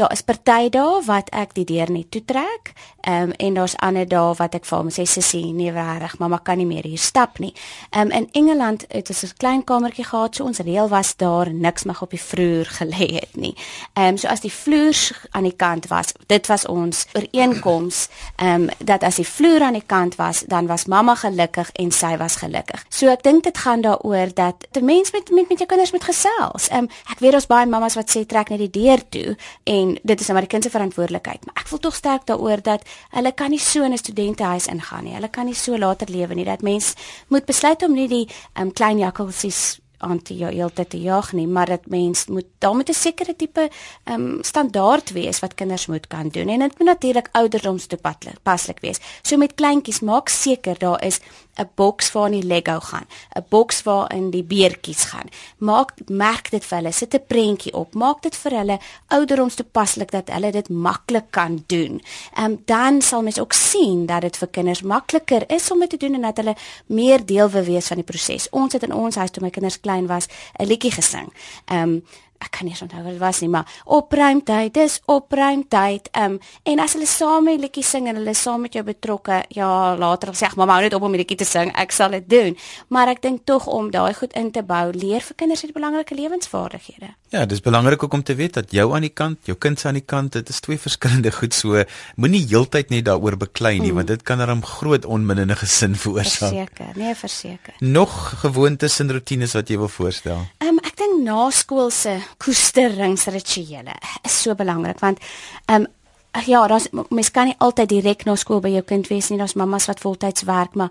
daar 0.00 0.12
is 0.12 0.22
party 0.24 0.68
dae 0.72 1.00
wat 1.04 1.28
ek 1.36 1.52
die 1.58 1.66
deur 1.68 1.90
net 1.92 2.10
toetrek, 2.14 2.72
ehm 3.04 3.30
um, 3.30 3.32
en 3.40 3.56
daar's 3.56 3.76
ander 3.84 4.06
dae 4.08 4.34
wat 4.38 4.54
ek 4.56 4.64
vir 4.68 4.78
hom 4.78 4.90
sê 4.92 5.04
sussie, 5.08 5.52
nee 5.56 5.72
regtig, 5.72 6.16
mamma 6.20 6.38
kan 6.44 6.60
nie 6.60 6.68
meer 6.68 6.86
hier 6.88 7.00
stap 7.00 7.40
nie. 7.42 7.52
Ehm 7.90 8.08
um, 8.08 8.14
in 8.18 8.28
Engeland 8.40 8.86
het 8.88 9.10
ons 9.12 9.22
'n 9.24 9.36
klein 9.36 9.64
kamertjie 9.64 10.04
gehad, 10.04 10.36
so 10.36 10.44
ons 10.44 10.58
reël 10.58 10.88
was 10.88 11.16
daar 11.16 11.52
niks 11.52 11.84
mag 11.84 12.02
op 12.02 12.10
die 12.10 12.22
vloer 12.22 12.66
gelê 12.80 13.08
het 13.20 13.36
nie. 13.36 13.54
Ehm 13.94 14.08
um, 14.08 14.16
so 14.16 14.28
as 14.28 14.40
die 14.40 14.52
vloer 14.52 15.28
aan 15.30 15.44
die 15.44 15.56
kant 15.56 15.86
was, 15.88 16.14
dit 16.26 16.46
was 16.46 16.66
ons 16.66 17.06
ooreenkoms, 17.12 18.08
ehm 18.36 18.62
um, 18.62 18.68
dat 18.78 19.02
as 19.02 19.16
die 19.16 19.28
vloer 19.28 19.62
aan 19.62 19.78
die 19.78 19.86
kant 19.86 20.16
was, 20.16 20.44
dan 20.50 20.66
was 20.66 20.86
mamma 20.90 21.14
gelukkig 21.14 21.70
en 21.72 21.92
sy 21.94 22.16
was 22.20 22.36
gelukkig. 22.42 22.82
So 22.88 23.10
ek 23.12 23.22
dink 23.26 23.44
dit 23.46 23.58
gaan 23.58 23.84
daaroor 23.86 24.34
dat 24.34 24.66
'n 24.72 24.84
mens 24.84 25.12
met 25.12 25.30
met 25.30 25.48
met 25.48 25.58
jou 25.58 25.68
kinders 25.68 25.92
moet 25.92 26.04
gesels. 26.04 26.68
Ehm 26.68 26.84
um, 26.84 26.88
ek 27.10 27.18
weet 27.18 27.32
daar's 27.32 27.46
baie 27.46 27.66
mammas 27.66 27.94
wat 27.94 28.10
sê 28.10 28.26
trek 28.26 28.48
net 28.50 28.58
die 28.58 28.70
deur 28.82 29.00
toe 29.08 29.36
en 29.64 29.98
dit 30.02 30.20
is 30.20 30.26
nou 30.26 30.32
maar 30.32 30.46
die 30.48 30.54
kind 30.54 30.64
se 30.64 30.70
verantwoordelikheid, 30.70 31.44
maar 31.44 31.54
ek 31.62 31.68
voel 31.68 31.78
tog 31.78 31.94
sterk 31.94 32.26
daaroor 32.26 32.62
dat 32.62 32.82
hulle 33.10 33.32
kan 33.32 33.50
nie 33.50 33.58
so 33.58 33.82
in 33.82 33.92
'n 33.92 33.98
studentehuis 33.98 34.66
ingaan 34.66 35.04
nie. 35.04 35.14
Hulle 35.14 35.30
kan 35.30 35.44
nie 35.44 35.54
so 35.54 35.78
later 35.78 36.08
lewe 36.10 36.34
nie. 36.34 36.44
Dat 36.44 36.62
mens 36.62 36.94
moet 37.28 37.44
besluit 37.44 37.82
om 37.82 37.92
nie 37.92 38.08
die 38.08 38.28
um, 38.54 38.72
klein 38.72 38.98
jakkalsies 38.98 39.80
aan 40.00 40.22
te 40.22 40.36
jou 40.36 40.52
heeltyd 40.52 40.90
te 40.90 41.00
jag 41.00 41.32
nie, 41.32 41.46
maar 41.46 41.66
dit 41.66 41.86
mens 41.92 42.26
moet 42.26 42.46
daar 42.58 42.74
moet 42.74 42.88
'n 42.88 42.92
sekere 42.94 43.36
tipe 43.36 43.70
ehm 44.04 44.20
um, 44.20 44.38
standaard 44.42 45.12
wees 45.12 45.40
wat 45.40 45.54
kinders 45.54 45.86
moet 45.86 46.06
kan 46.06 46.28
doen 46.28 46.48
en 46.48 46.58
dit 46.58 46.78
moet 46.78 46.88
natuurlik 46.88 47.28
ouderdomstoepaslik 47.32 48.80
wees. 48.80 48.98
So 49.22 49.36
met 49.36 49.54
kleintjies 49.54 50.00
maak 50.00 50.28
seker 50.28 50.78
daar 50.78 51.04
is 51.04 51.20
'n 51.58 51.68
boks 51.74 52.12
waarin 52.12 52.40
die 52.40 52.48
Lego 52.48 52.80
gaan, 52.80 53.06
'n 53.36 53.44
boks 53.48 53.82
waarin 53.82 54.30
die 54.30 54.42
beertjies 54.42 55.04
gaan. 55.04 55.28
Maak 55.58 55.92
merk 56.06 56.50
dit 56.50 56.64
vir 56.64 56.76
hulle, 56.78 56.92
sit 56.92 57.14
'n 57.14 57.26
prentjie 57.26 57.74
op, 57.74 57.94
maak 57.94 58.22
dit 58.22 58.36
vir 58.36 58.52
hulle 58.52 58.78
ouderdomstoepaslik 59.06 60.10
dat 60.10 60.30
hulle 60.30 60.50
dit 60.52 60.68
maklik 60.68 61.30
kan 61.30 61.64
doen. 61.66 62.02
Ehm 62.34 62.44
um, 62.44 62.62
dan 62.64 63.02
sal 63.02 63.22
mens 63.22 63.40
ook 63.40 63.52
sien 63.52 64.06
dat 64.06 64.20
dit 64.20 64.36
vir 64.36 64.48
kinders 64.48 64.82
makliker 64.82 65.50
is 65.50 65.70
om 65.70 65.80
dit 65.80 65.90
te 65.90 65.96
doen 65.96 66.14
en 66.14 66.20
dat 66.20 66.36
hulle 66.36 66.56
meer 66.86 67.26
deel 67.26 67.50
wil 67.50 67.64
wees 67.64 67.86
van 67.86 67.96
die 67.96 68.04
proses. 68.04 68.48
Ons 68.50 68.72
het 68.72 68.82
in 68.82 68.94
ons 68.94 69.14
huis 69.14 69.30
toe 69.30 69.42
my 69.42 69.50
kinders 69.50 69.80
klein 69.90 70.06
was 70.06 70.26
'n 70.58 70.66
liedjie 70.66 70.92
gesing. 70.92 71.32
Ehm 71.64 71.82
um, 71.82 72.04
ek 72.40 72.50
kan 72.56 72.68
nie 72.68 72.76
onthou 72.80 73.02
wat 73.04 73.12
dit 73.12 73.20
was 73.20 73.40
nie, 73.42 73.50
maar 73.52 73.68
opruimtyd, 73.84 74.72
dis 74.74 75.00
opruimtyd. 75.10 76.08
Ehm 76.12 76.36
um, 76.36 76.38
en 76.64 76.80
as 76.80 76.94
hulle 76.96 77.06
saam 77.06 77.48
'n 77.48 77.60
liedjie 77.60 77.84
sing 77.84 78.08
en 78.08 78.16
hulle 78.16 78.34
saam 78.34 78.60
met 78.60 78.72
jou 78.72 78.84
betrokke, 78.84 79.44
ja, 79.48 79.96
later 79.96 80.32
sê 80.32 80.46
ek 80.46 80.56
mamma 80.56 80.74
hou 80.74 80.82
net 80.82 80.94
op 80.94 81.02
om 81.02 81.12
'n 81.12 81.20
liedjie 81.20 81.36
te 81.36 81.44
sing, 81.44 81.72
ek 81.76 81.92
sal 81.92 82.10
dit 82.10 82.28
doen. 82.28 82.56
Maar 82.88 83.08
ek 83.08 83.22
dink 83.22 83.44
tog 83.44 83.66
om 83.66 83.90
daai 83.90 84.14
goed 84.14 84.32
in 84.32 84.50
te 84.50 84.62
bou, 84.62 84.92
leer 84.92 85.20
vir 85.20 85.36
kinders 85.36 85.60
hierdie 85.60 85.80
belangrike 85.80 86.14
lewensvaardighede. 86.14 87.14
Ja, 87.28 87.46
dis 87.46 87.60
belangrik 87.60 88.02
ook 88.02 88.12
om 88.12 88.22
te 88.22 88.34
weet 88.34 88.54
dat 88.54 88.70
jou 88.70 88.94
aan 88.94 89.02
die 89.02 89.14
kant, 89.14 89.38
jou 89.44 89.56
kind 89.58 89.78
se 89.80 89.88
aan 89.88 89.94
die 89.94 90.06
kant, 90.06 90.32
dit 90.32 90.48
is 90.48 90.60
twee 90.60 90.78
verskillende 90.86 91.30
goed 91.30 91.54
so. 91.54 91.84
Moenie 92.16 92.46
heeltyd 92.46 92.90
net 92.90 93.04
daaroor 93.04 93.36
beklei 93.36 93.78
nie, 93.78 93.90
mm. 93.90 93.94
want 93.94 94.06
dit 94.06 94.22
kan 94.22 94.38
dan 94.38 94.64
groot 94.64 95.04
onmin 95.04 95.38
in 95.38 95.50
'n 95.50 95.56
gesin 95.56 95.94
veroorsaak. 95.96 96.50
Verseker, 96.50 96.92
nee, 96.94 97.14
verseker. 97.14 97.74
Nog 97.78 98.40
gewoontes 98.40 99.00
en 99.00 99.12
rotines 99.12 99.52
wat 99.52 99.68
jy 99.68 99.76
wil 99.76 99.88
voorstel? 99.88 100.46
Ehm 100.58 100.68
um, 100.68 100.78
ek 100.78 100.96
dink 100.96 101.22
naskoolse 101.22 102.20
koesteringsrituele 102.38 103.94
is 104.24 104.42
so 104.42 104.54
belangrik 104.54 105.00
want 105.00 105.18
ehm 105.66 105.86
um, 106.32 106.42
ja, 106.46 106.66
daar's 106.66 106.88
mens 107.08 107.30
kan 107.30 107.50
nie 107.50 107.56
altyd 107.58 107.88
direk 107.88 108.24
na 108.24 108.36
skool 108.38 108.60
by 108.62 108.70
jou 108.74 108.82
kind 108.86 109.08
wees 109.10 109.30
nie. 109.30 109.38
Daar's 109.40 109.56
mammas 109.58 109.88
wat 109.90 110.00
voltyds 110.02 110.44
werk, 110.48 110.74
maar 110.78 110.90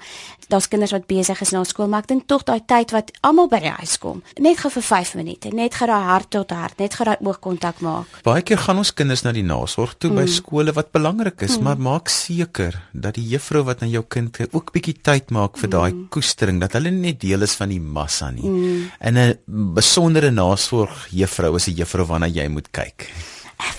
daar's 0.49 0.67
kinders 0.67 0.91
wat 0.91 1.07
besig 1.09 1.41
is 1.41 1.53
na 1.53 1.63
skool, 1.67 1.87
maar 1.87 2.03
ek 2.03 2.11
dink 2.11 2.25
tog 2.29 2.43
daai 2.47 2.61
tyd 2.67 2.93
wat 2.95 3.11
almal 3.25 3.49
by 3.51 3.61
die 3.63 3.73
huis 3.79 3.97
kom, 4.01 4.23
net 4.41 4.59
gou 4.61 4.71
vir 4.73 4.85
5 4.85 5.13
minute, 5.19 5.53
net 5.55 5.77
gou 5.77 5.87
daai 5.89 6.09
hart 6.09 6.29
tot 6.33 6.53
hart, 6.55 6.77
net 6.81 6.97
gou 6.97 7.07
daai 7.07 7.17
oogkontak 7.21 7.81
maak. 7.85 8.19
Baie 8.25 8.43
keer 8.45 8.61
gaan 8.61 8.81
ons 8.81 8.93
kinders 8.95 9.23
na 9.25 9.33
die 9.35 9.45
nasorg 9.45 9.95
toe 9.97 10.11
mm. 10.11 10.21
by 10.21 10.27
skole 10.33 10.75
wat 10.77 10.91
belangrik 10.95 11.45
is, 11.45 11.57
mm. 11.57 11.67
maar 11.67 11.83
maak 11.89 12.11
seker 12.13 12.79
dat 12.93 13.19
die 13.19 13.27
juffrou 13.29 13.63
wat 13.69 13.83
aan 13.85 13.93
jou 13.93 14.03
kind 14.09 14.41
ook 14.49 14.73
bietjie 14.75 14.97
tyd 15.05 15.33
maak 15.35 15.59
vir 15.61 15.69
mm. 15.69 15.75
daai 15.77 16.05
koestering, 16.13 16.61
dat 16.63 16.77
hulle 16.77 16.93
nie 16.93 17.15
deel 17.19 17.45
is 17.45 17.55
van 17.59 17.73
die 17.73 17.81
massa 17.81 18.31
nie. 18.33 18.45
Mm. 18.49 18.87
En 18.99 19.17
'n 19.17 19.73
besondere 19.75 20.31
nasorg 20.31 21.07
juffrou 21.11 21.55
is 21.55 21.67
'n 21.67 21.77
juffrou 21.77 22.05
waarna 22.05 22.27
jy 22.27 22.47
moet 22.47 22.71
kyk 22.71 23.09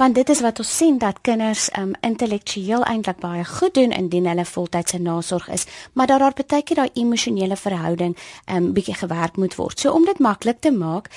want 0.00 0.14
dit 0.14 0.28
is 0.28 0.40
wat 0.40 0.58
ons 0.58 0.76
sien 0.76 0.98
dat 0.98 1.20
kinders 1.20 1.68
um 1.78 1.92
intellektueel 2.00 2.84
eintlik 2.88 3.18
baie 3.20 3.44
goed 3.44 3.74
doen 3.74 3.92
indien 3.92 4.26
hulle 4.26 4.44
voltydse 4.44 4.98
nasorg 4.98 5.48
is, 5.48 5.66
maar 5.92 6.06
dat 6.06 6.20
daar 6.20 6.36
baie 6.36 6.62
keer 6.62 6.76
daai 6.76 6.90
emosionele 6.94 7.56
verhouding 7.56 8.16
um 8.46 8.72
bietjie 8.72 8.94
gewerk 8.94 9.36
moet 9.36 9.54
word. 9.54 9.80
So 9.80 9.92
om 9.92 10.04
dit 10.04 10.18
maklik 10.18 10.60
te 10.60 10.72
maak, 10.72 11.10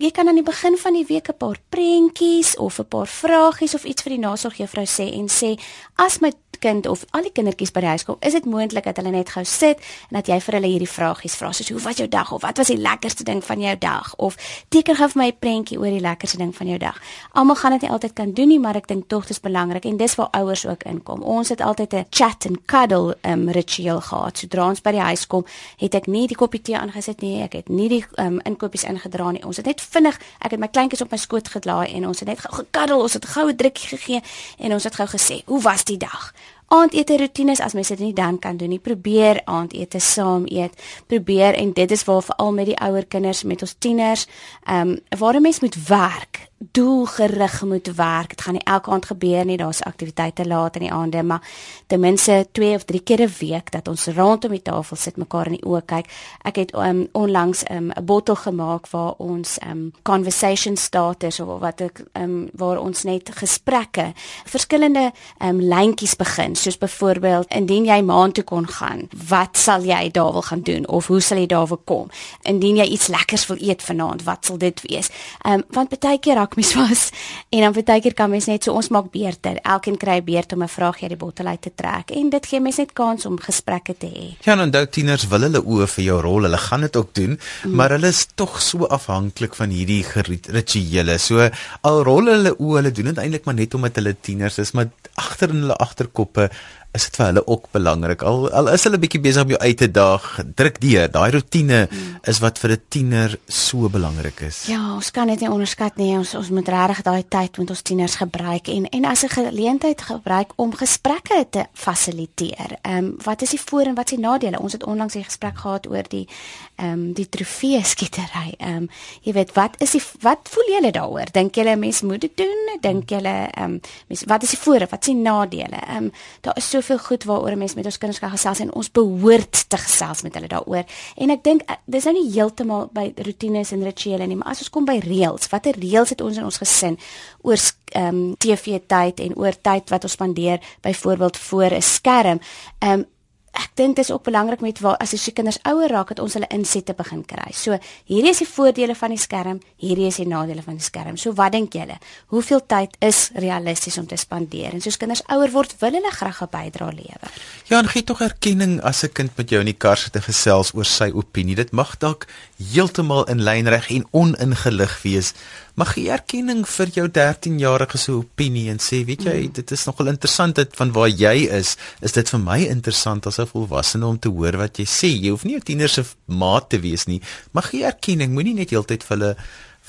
jy 0.00 0.10
kan 0.10 0.28
aan 0.28 0.40
die 0.40 0.44
begin 0.44 0.76
van 0.80 0.96
die 0.96 1.06
week 1.08 1.28
'n 1.28 1.36
paar 1.36 1.58
prentjies 1.68 2.56
of 2.56 2.78
'n 2.78 2.88
paar 2.88 3.06
vragies 3.06 3.74
of 3.74 3.84
iets 3.84 4.02
vir 4.02 4.12
die 4.12 4.24
nasorgjuffrou 4.26 4.86
sê 4.86 5.12
en 5.12 5.28
sê 5.28 5.58
as 5.96 6.20
my 6.20 6.32
kind 6.60 6.86
of 6.86 7.04
al 7.10 7.22
die 7.22 7.32
kindertjies 7.32 7.72
by 7.72 7.80
die 7.80 7.92
huis 7.94 8.04
kom, 8.04 8.16
is 8.20 8.32
dit 8.32 8.44
moontlik 8.44 8.84
dat 8.84 8.96
hulle 9.00 9.10
net 9.10 9.30
gou 9.34 9.44
sit 9.44 9.80
en 10.10 10.20
dat 10.20 10.28
jy 10.28 10.40
vir 10.40 10.54
hulle 10.58 10.70
hierdie 10.74 10.90
vragies 10.90 11.34
vra 11.40 11.52
soos 11.52 11.68
hoe 11.68 11.80
was 11.80 11.96
jou 11.96 12.08
dag 12.08 12.32
of 12.32 12.42
wat 12.42 12.60
was 12.60 12.70
die 12.72 12.78
lekkerste 12.78 13.24
ding 13.24 13.42
van 13.44 13.60
jou 13.60 13.76
dag 13.78 14.14
of 14.16 14.36
teken 14.68 14.96
gou 14.96 15.08
vir 15.08 15.22
my 15.22 15.28
'n 15.28 15.38
prentjie 15.40 15.78
oor 15.78 15.90
die 15.90 16.00
lekkerste 16.00 16.38
ding 16.38 16.54
van 16.54 16.66
jou 16.66 16.78
dag. 16.78 17.00
Almal 17.32 17.56
gaan 17.56 17.72
dit 17.72 17.82
nie 17.82 17.90
altyd 17.90 18.12
kan 18.12 18.32
doen 18.32 18.48
nie, 18.48 18.58
maar 18.58 18.76
ek 18.76 18.86
dink 18.86 19.08
tog 19.08 19.22
dit 19.22 19.30
is 19.30 19.40
belangrik 19.40 19.84
en 19.84 19.96
dis 19.96 20.14
waar 20.14 20.28
ouers 20.30 20.66
ook 20.66 20.82
inkom. 20.82 21.22
Ons 21.22 21.48
het 21.48 21.60
altyd 21.60 21.94
'n 21.94 22.06
chat 22.10 22.46
and 22.46 22.58
cuddle 22.66 23.16
um, 23.22 23.48
ritueel 23.50 24.00
gehad. 24.00 24.38
Sodra 24.38 24.68
ons 24.68 24.80
by 24.80 24.90
die 24.90 25.00
huis 25.00 25.26
kom, 25.26 25.44
het 25.76 25.94
ek 25.94 26.06
nie 26.06 26.26
die 26.26 26.36
koppie 26.36 26.62
tee 26.62 26.78
aangesit 26.78 27.20
nie, 27.20 27.42
ek 27.42 27.52
het 27.52 27.68
nie 27.68 27.88
die 27.88 28.04
um, 28.16 28.40
inkopies 28.44 28.84
ingedra 28.84 29.30
nie. 29.30 29.44
Ons 29.44 29.56
het 29.56 29.66
net 29.66 29.80
vinnig, 29.80 30.18
ek 30.40 30.50
het 30.50 30.60
my 30.60 30.68
kleintjies 30.68 31.02
op 31.02 31.10
my 31.10 31.18
skoot 31.18 31.48
gelaai 31.48 31.94
en 31.94 32.06
ons 32.06 32.20
het 32.20 32.28
net 32.28 32.40
gou 32.40 32.54
gekuddel, 32.54 33.00
ons 33.00 33.12
het 33.12 33.26
gou 33.26 33.48
'n 33.48 33.56
drukkie 33.56 33.88
gegee 33.96 34.22
en 34.58 34.72
ons 34.72 34.84
het 34.84 34.94
gou 34.94 35.06
gesê, 35.06 35.42
"Hoe 35.46 35.62
was 35.62 35.84
die 35.84 35.96
dag?" 35.96 36.32
Aandete 36.70 37.16
rotines 37.18 37.60
as 37.60 37.74
mens 37.74 37.88
dit 37.88 37.98
nie 37.98 38.12
dan 38.14 38.38
kan 38.38 38.56
doen 38.56 38.68
nie. 38.68 38.78
Probeer 38.78 39.42
aandete 39.44 39.98
saam 39.98 40.46
eet. 40.46 40.76
Probeer 41.06 41.54
en 41.54 41.72
dit 41.72 41.90
is 41.90 42.04
waar 42.04 42.22
veral 42.22 42.52
met 42.52 42.70
die 42.70 42.78
ouer 42.78 43.06
kinders 43.06 43.42
met 43.42 43.62
ons 43.62 43.74
tieners, 43.78 44.26
ehm 44.64 44.88
um, 44.88 45.18
waar 45.18 45.34
'n 45.34 45.42
mens 45.42 45.60
moet 45.60 45.86
werk 45.86 46.49
doelgerig 46.60 47.62
moet 47.64 47.94
werk. 47.94 48.28
Dit 48.28 48.40
gaan 48.40 48.52
nie 48.52 48.64
elke 48.64 48.90
aand 48.90 49.06
gebeur 49.06 49.44
nie. 49.44 49.56
Daar's 49.56 49.82
aktiwiteite 49.82 50.46
laat 50.46 50.74
in 50.76 50.80
die 50.80 50.92
aande, 50.92 51.22
maar 51.22 51.42
ten 51.86 52.00
minste 52.00 52.46
2 52.52 52.74
of 52.74 52.84
3 52.84 53.00
keer 53.00 53.20
'n 53.20 53.32
week 53.38 53.70
dat 53.70 53.88
ons 53.88 54.06
rondom 54.06 54.50
die 54.50 54.62
tafel 54.62 54.96
sit, 54.96 55.16
mekaar 55.16 55.46
in 55.46 55.52
die 55.52 55.64
oë 55.64 55.84
kyk. 55.84 56.06
Ek 56.42 56.56
het 56.56 56.74
um, 56.74 57.08
onlangs 57.12 57.62
ehm, 57.62 57.84
'n 57.84 57.92
um, 57.98 58.04
bottel 58.04 58.36
gemaak 58.36 58.88
waar 58.90 59.12
ons 59.16 59.58
um, 59.66 59.92
conversation 60.02 60.76
starters 60.76 61.40
of 61.40 61.60
wat 61.60 61.80
ek 61.80 62.04
um, 62.12 62.48
waar 62.52 62.78
ons 62.78 63.02
net 63.02 63.30
gesprekke, 63.34 64.12
verskillende 64.44 65.12
um, 65.38 65.60
lyntjies 65.60 66.16
begin. 66.16 66.56
soos 66.56 66.78
byvoorbeeld 66.78 67.54
indien 67.54 67.84
jy 67.84 68.02
maan 68.02 68.32
toe 68.32 68.44
kon 68.44 68.66
gaan, 68.68 69.08
wat 69.28 69.56
sal 69.56 69.82
jy 69.82 70.10
daar 70.10 70.32
wil 70.32 70.42
gaan 70.42 70.60
doen 70.62 70.88
of 70.88 71.06
hoe 71.06 71.20
sal 71.20 71.38
jy 71.38 71.46
daar 71.46 71.66
wil 71.66 71.80
kom? 71.84 72.10
Indien 72.42 72.76
jy 72.76 72.84
iets 72.84 73.06
lekkers 73.06 73.46
wil 73.46 73.56
eet 73.60 73.82
vanaand, 73.82 74.22
wat 74.22 74.44
sal 74.44 74.58
dit 74.58 74.80
wees? 74.80 75.10
Ehm 75.42 75.52
um, 75.54 75.64
want 75.70 75.98
baie 76.00 76.18
keer 76.18 76.34
raak 76.34 76.49
mens 76.56 76.72
vas 76.78 77.10
en 77.50 77.60
dan 77.66 77.74
baie 77.74 78.00
keer 78.00 78.14
kan 78.14 78.30
mens 78.30 78.46
net 78.50 78.64
so 78.64 78.74
ons 78.76 78.90
maak 78.94 79.10
beurte. 79.12 79.54
Elkeen 79.62 79.96
kry 79.96 80.18
'n 80.20 80.24
beurt 80.24 80.52
om 80.52 80.62
'n 80.62 80.68
vraag 80.68 81.02
uit 81.02 81.10
die 81.10 81.16
bottel 81.16 81.46
uit 81.46 81.62
te 81.62 81.72
trek 81.74 82.10
en 82.10 82.30
dit 82.30 82.46
gee 82.46 82.60
mens 82.60 82.76
net 82.76 82.92
kans 82.92 83.26
om 83.26 83.38
gesprekke 83.38 83.94
te 83.96 84.06
hê. 84.06 84.36
Ja, 84.44 84.52
en 84.52 84.60
onthou 84.60 84.86
tieners 84.86 85.28
wil 85.28 85.40
hulle 85.40 85.62
oë 85.62 85.86
vir 85.86 86.04
jou 86.04 86.20
rol. 86.20 86.42
Hulle 86.42 86.58
gaan 86.58 86.80
dit 86.80 86.96
ook 86.96 87.14
doen, 87.14 87.38
mm. 87.64 87.74
maar 87.74 87.90
hulle 87.90 88.08
is 88.08 88.26
tog 88.34 88.60
so 88.62 88.84
afhanklik 88.86 89.54
van 89.54 89.70
hierdie 89.70 90.04
rituele. 90.48 91.18
So 91.18 91.48
al 91.80 92.02
rol 92.02 92.26
hulle 92.26 92.54
oë, 92.58 92.76
hulle 92.76 92.92
doen 92.92 93.04
dit 93.04 93.18
eintlik 93.18 93.44
maar 93.44 93.54
net 93.54 93.74
omdat 93.74 93.94
hulle 93.94 94.16
tieners 94.20 94.58
is, 94.58 94.72
maar 94.72 94.90
agter 95.14 95.50
in 95.50 95.64
hulle 95.64 95.76
agterkoppe 95.76 96.50
is 96.92 97.06
dit 97.06 97.16
vir 97.20 97.26
hulle 97.28 97.42
ook 97.46 97.68
belangrik. 97.70 98.22
Al 98.26 98.48
al 98.50 98.70
is 98.72 98.84
hulle 98.86 98.98
bietjie 98.98 99.20
besig 99.22 99.46
om 99.46 99.52
jou 99.54 99.60
uit 99.60 99.78
te 99.78 99.88
daag, 99.90 100.26
druk 100.58 100.80
deur. 100.82 101.06
Daai 101.12 101.30
rotine 101.36 101.80
is 102.26 102.40
wat 102.42 102.58
vir 102.58 102.72
'n 102.72 102.82
tiener 102.88 103.38
so 103.46 103.88
belangrik 103.88 104.40
is. 104.40 104.66
Ja, 104.66 104.94
ons 104.94 105.10
kan 105.10 105.28
dit 105.28 105.40
nie 105.40 105.50
onderskat 105.50 105.96
nie. 105.96 106.16
Ons 106.18 106.34
ons 106.34 106.50
moet 106.50 106.68
regtig 106.68 107.02
daai 107.02 107.22
tyd 107.28 107.58
met 107.58 107.70
ons 107.70 107.82
tieners 107.82 108.16
gebruik 108.16 108.68
en 108.68 108.88
en 108.88 109.04
as 109.04 109.22
'n 109.24 109.28
geleentheid 109.28 110.02
gebruik 110.02 110.52
om 110.56 110.74
gesprekke 110.74 111.46
te 111.50 111.64
fasiliteer. 111.72 112.78
Ehm 112.82 112.96
um, 112.96 113.16
wat 113.22 113.42
is 113.42 113.50
die 113.50 113.60
voor 113.60 113.86
en 113.86 113.94
wat 113.94 114.10
is 114.10 114.16
die 114.16 114.26
nadele? 114.26 114.60
Ons 114.60 114.72
het 114.72 114.84
onlangs 114.84 115.14
'n 115.14 115.24
gesprek 115.24 115.58
gehad 115.58 115.86
oor 115.86 116.04
die 116.08 116.28
ehm 116.76 116.92
um, 116.92 117.12
die 117.12 117.28
trofee 117.28 117.84
skietery. 117.84 118.54
Ehm 118.58 118.76
um, 118.76 118.88
jy 119.22 119.32
weet 119.32 119.52
wat 119.54 119.74
is 119.78 119.90
die 119.90 120.02
wat 120.20 120.38
voel 120.42 120.74
julle 120.74 120.90
daaroor? 120.90 121.28
Dink 121.32 121.54
julle 121.54 121.76
mense 121.76 122.06
moet 122.06 122.20
dit 122.20 122.36
doen? 122.36 122.78
Dink 122.80 123.08
julle 123.10 123.48
ehm 123.54 123.64
um, 123.64 123.80
wat 124.26 124.42
is 124.42 124.50
die 124.50 124.58
voor 124.58 124.80
en 124.80 124.88
wat 124.90 125.00
is 125.00 125.14
die 125.14 125.22
nadele? 125.22 125.80
Ehm 125.86 125.96
um, 125.96 126.12
daar 126.40 126.56
is 126.56 126.70
so 126.70 126.79
soveel 126.80 126.98
goed 126.98 127.24
waaroor 127.24 127.52
'n 127.52 127.58
mens 127.58 127.74
met 127.74 127.84
ons 127.84 127.98
kinders 127.98 128.20
kan 128.20 128.30
gesels 128.30 128.58
en 128.58 128.74
ons 128.74 128.90
behoort 128.90 129.68
te 129.68 129.76
gesels 129.76 130.22
met 130.22 130.34
hulle 130.34 130.48
daaroor. 130.48 130.84
En 131.16 131.30
ek 131.30 131.44
dink 131.44 131.62
eh, 131.66 131.74
dis 131.84 132.04
nou 132.04 132.14
nie 132.14 132.32
heeltemal 132.32 132.88
by 132.92 133.12
rotines 133.16 133.72
en 133.72 133.84
rituele 133.84 134.26
nie, 134.26 134.36
maar 134.36 134.48
as 134.50 134.58
ons 134.58 134.70
kom 134.70 134.84
by 134.84 134.98
reëls, 134.98 135.48
watter 135.48 135.74
reëls 135.74 136.08
het 136.08 136.20
ons 136.20 136.36
in 136.36 136.44
ons 136.44 136.58
gesin 136.58 136.98
oor 137.42 137.58
ehm 137.92 138.06
um, 138.14 138.36
TV 138.36 138.80
tyd 138.86 139.20
en 139.20 139.36
oor 139.36 139.54
tyd 139.62 139.90
wat 139.90 140.02
ons 140.02 140.12
spandeer 140.12 140.60
byvoorbeeld 140.80 141.36
voor 141.36 141.70
'n 141.74 141.82
skerm? 141.82 142.40
Ehm 142.78 142.92
um, 142.92 143.06
ek 143.52 143.72
dink 143.74 143.96
dit 143.96 144.04
is 144.04 144.10
ook 144.12 144.22
belangrik 144.22 144.60
met 144.60 144.78
waar 144.80 144.96
as 145.02 145.10
die 145.10 145.32
kinders 145.32 145.58
ouer 145.68 145.90
raak 145.90 146.12
dat 146.12 146.20
ons 146.22 146.34
hulle 146.38 146.48
insette 146.54 146.94
begin 146.94 147.24
kry. 147.26 147.50
So 147.52 147.76
hierdie 148.06 148.30
is 148.30 148.42
die 148.42 148.48
voordele 148.48 148.94
van 148.94 149.14
die 149.14 149.20
skerm, 149.20 149.60
hierdie 149.82 150.06
is 150.06 150.20
die 150.22 150.28
nadele 150.28 150.62
van 150.62 150.78
die 150.78 150.84
skerm. 150.84 151.16
So 151.16 151.34
wat 151.38 151.52
dink 151.52 151.74
julle? 151.74 151.98
Hoeveel 152.34 152.62
tyd 152.66 152.96
is 153.00 153.30
realisties 153.34 153.98
om 153.98 154.06
te 154.06 154.16
spandeer? 154.20 154.74
En 154.74 154.84
soos 154.84 154.98
kinders 155.00 155.24
ouer 155.28 155.50
word, 155.54 155.74
wil 155.80 155.98
hulle 155.98 156.10
graag 156.10 156.42
'n 156.42 156.50
bydrae 156.50 156.94
lewer. 156.94 157.30
Ja, 157.66 157.78
en 157.78 157.88
gee 157.88 158.04
tog 158.04 158.20
erkenning 158.20 158.80
as 158.82 159.02
'n 159.04 159.12
kind 159.12 159.36
met 159.36 159.50
jou 159.50 159.60
in 159.60 159.66
die 159.66 159.78
kar 159.78 159.96
sit 159.96 160.12
te 160.12 160.20
gesels 160.20 160.74
oor 160.74 160.84
sy 160.84 161.10
opinie. 161.10 161.54
Dit 161.54 161.72
mag 161.72 161.98
dalk 161.98 162.26
heeltemal 162.72 163.24
in 163.24 163.42
lyn 163.42 163.68
reg 163.68 163.90
en 163.90 164.06
oningelig 164.10 165.02
wees, 165.02 165.32
mag 165.74 165.94
jy 165.96 166.08
erkenning 166.14 166.64
vir 166.66 166.92
jou 166.94 167.06
13-jarige 167.08 167.98
se 167.98 168.12
opinie 168.12 168.70
en 168.70 168.78
sê, 168.78 169.04
weet 169.06 169.24
jy, 169.28 169.36
mm. 169.46 169.54
dit 169.60 169.72
is 169.76 169.86
nogal 169.86 170.12
interessant 170.12 170.56
dit 170.56 170.76
van 170.76 170.92
waar 170.92 171.08
jy 171.08 171.46
is, 171.60 171.76
is 172.00 172.12
dit 172.12 172.28
vir 172.34 172.40
my 172.40 172.58
interessant 172.66 173.26
as 173.26 173.38
'n 173.38 173.46
volwassene 173.46 174.06
om 174.06 174.18
te 174.18 174.28
hoor 174.28 174.56
wat 174.56 174.78
jy 174.78 174.86
sê. 174.86 175.10
Jy 175.10 175.30
hoef 175.30 175.44
nie 175.44 175.56
'n 175.56 175.62
tiener 175.62 175.88
se 175.88 176.04
maat 176.26 176.70
te 176.70 176.78
wees 176.80 177.06
nie. 177.06 177.20
Mag 177.52 177.72
jy 177.72 177.82
erkenning, 177.82 178.32
moenie 178.32 178.54
net 178.54 178.70
heeltyd 178.70 179.02
vir 179.04 179.16
hulle 179.16 179.36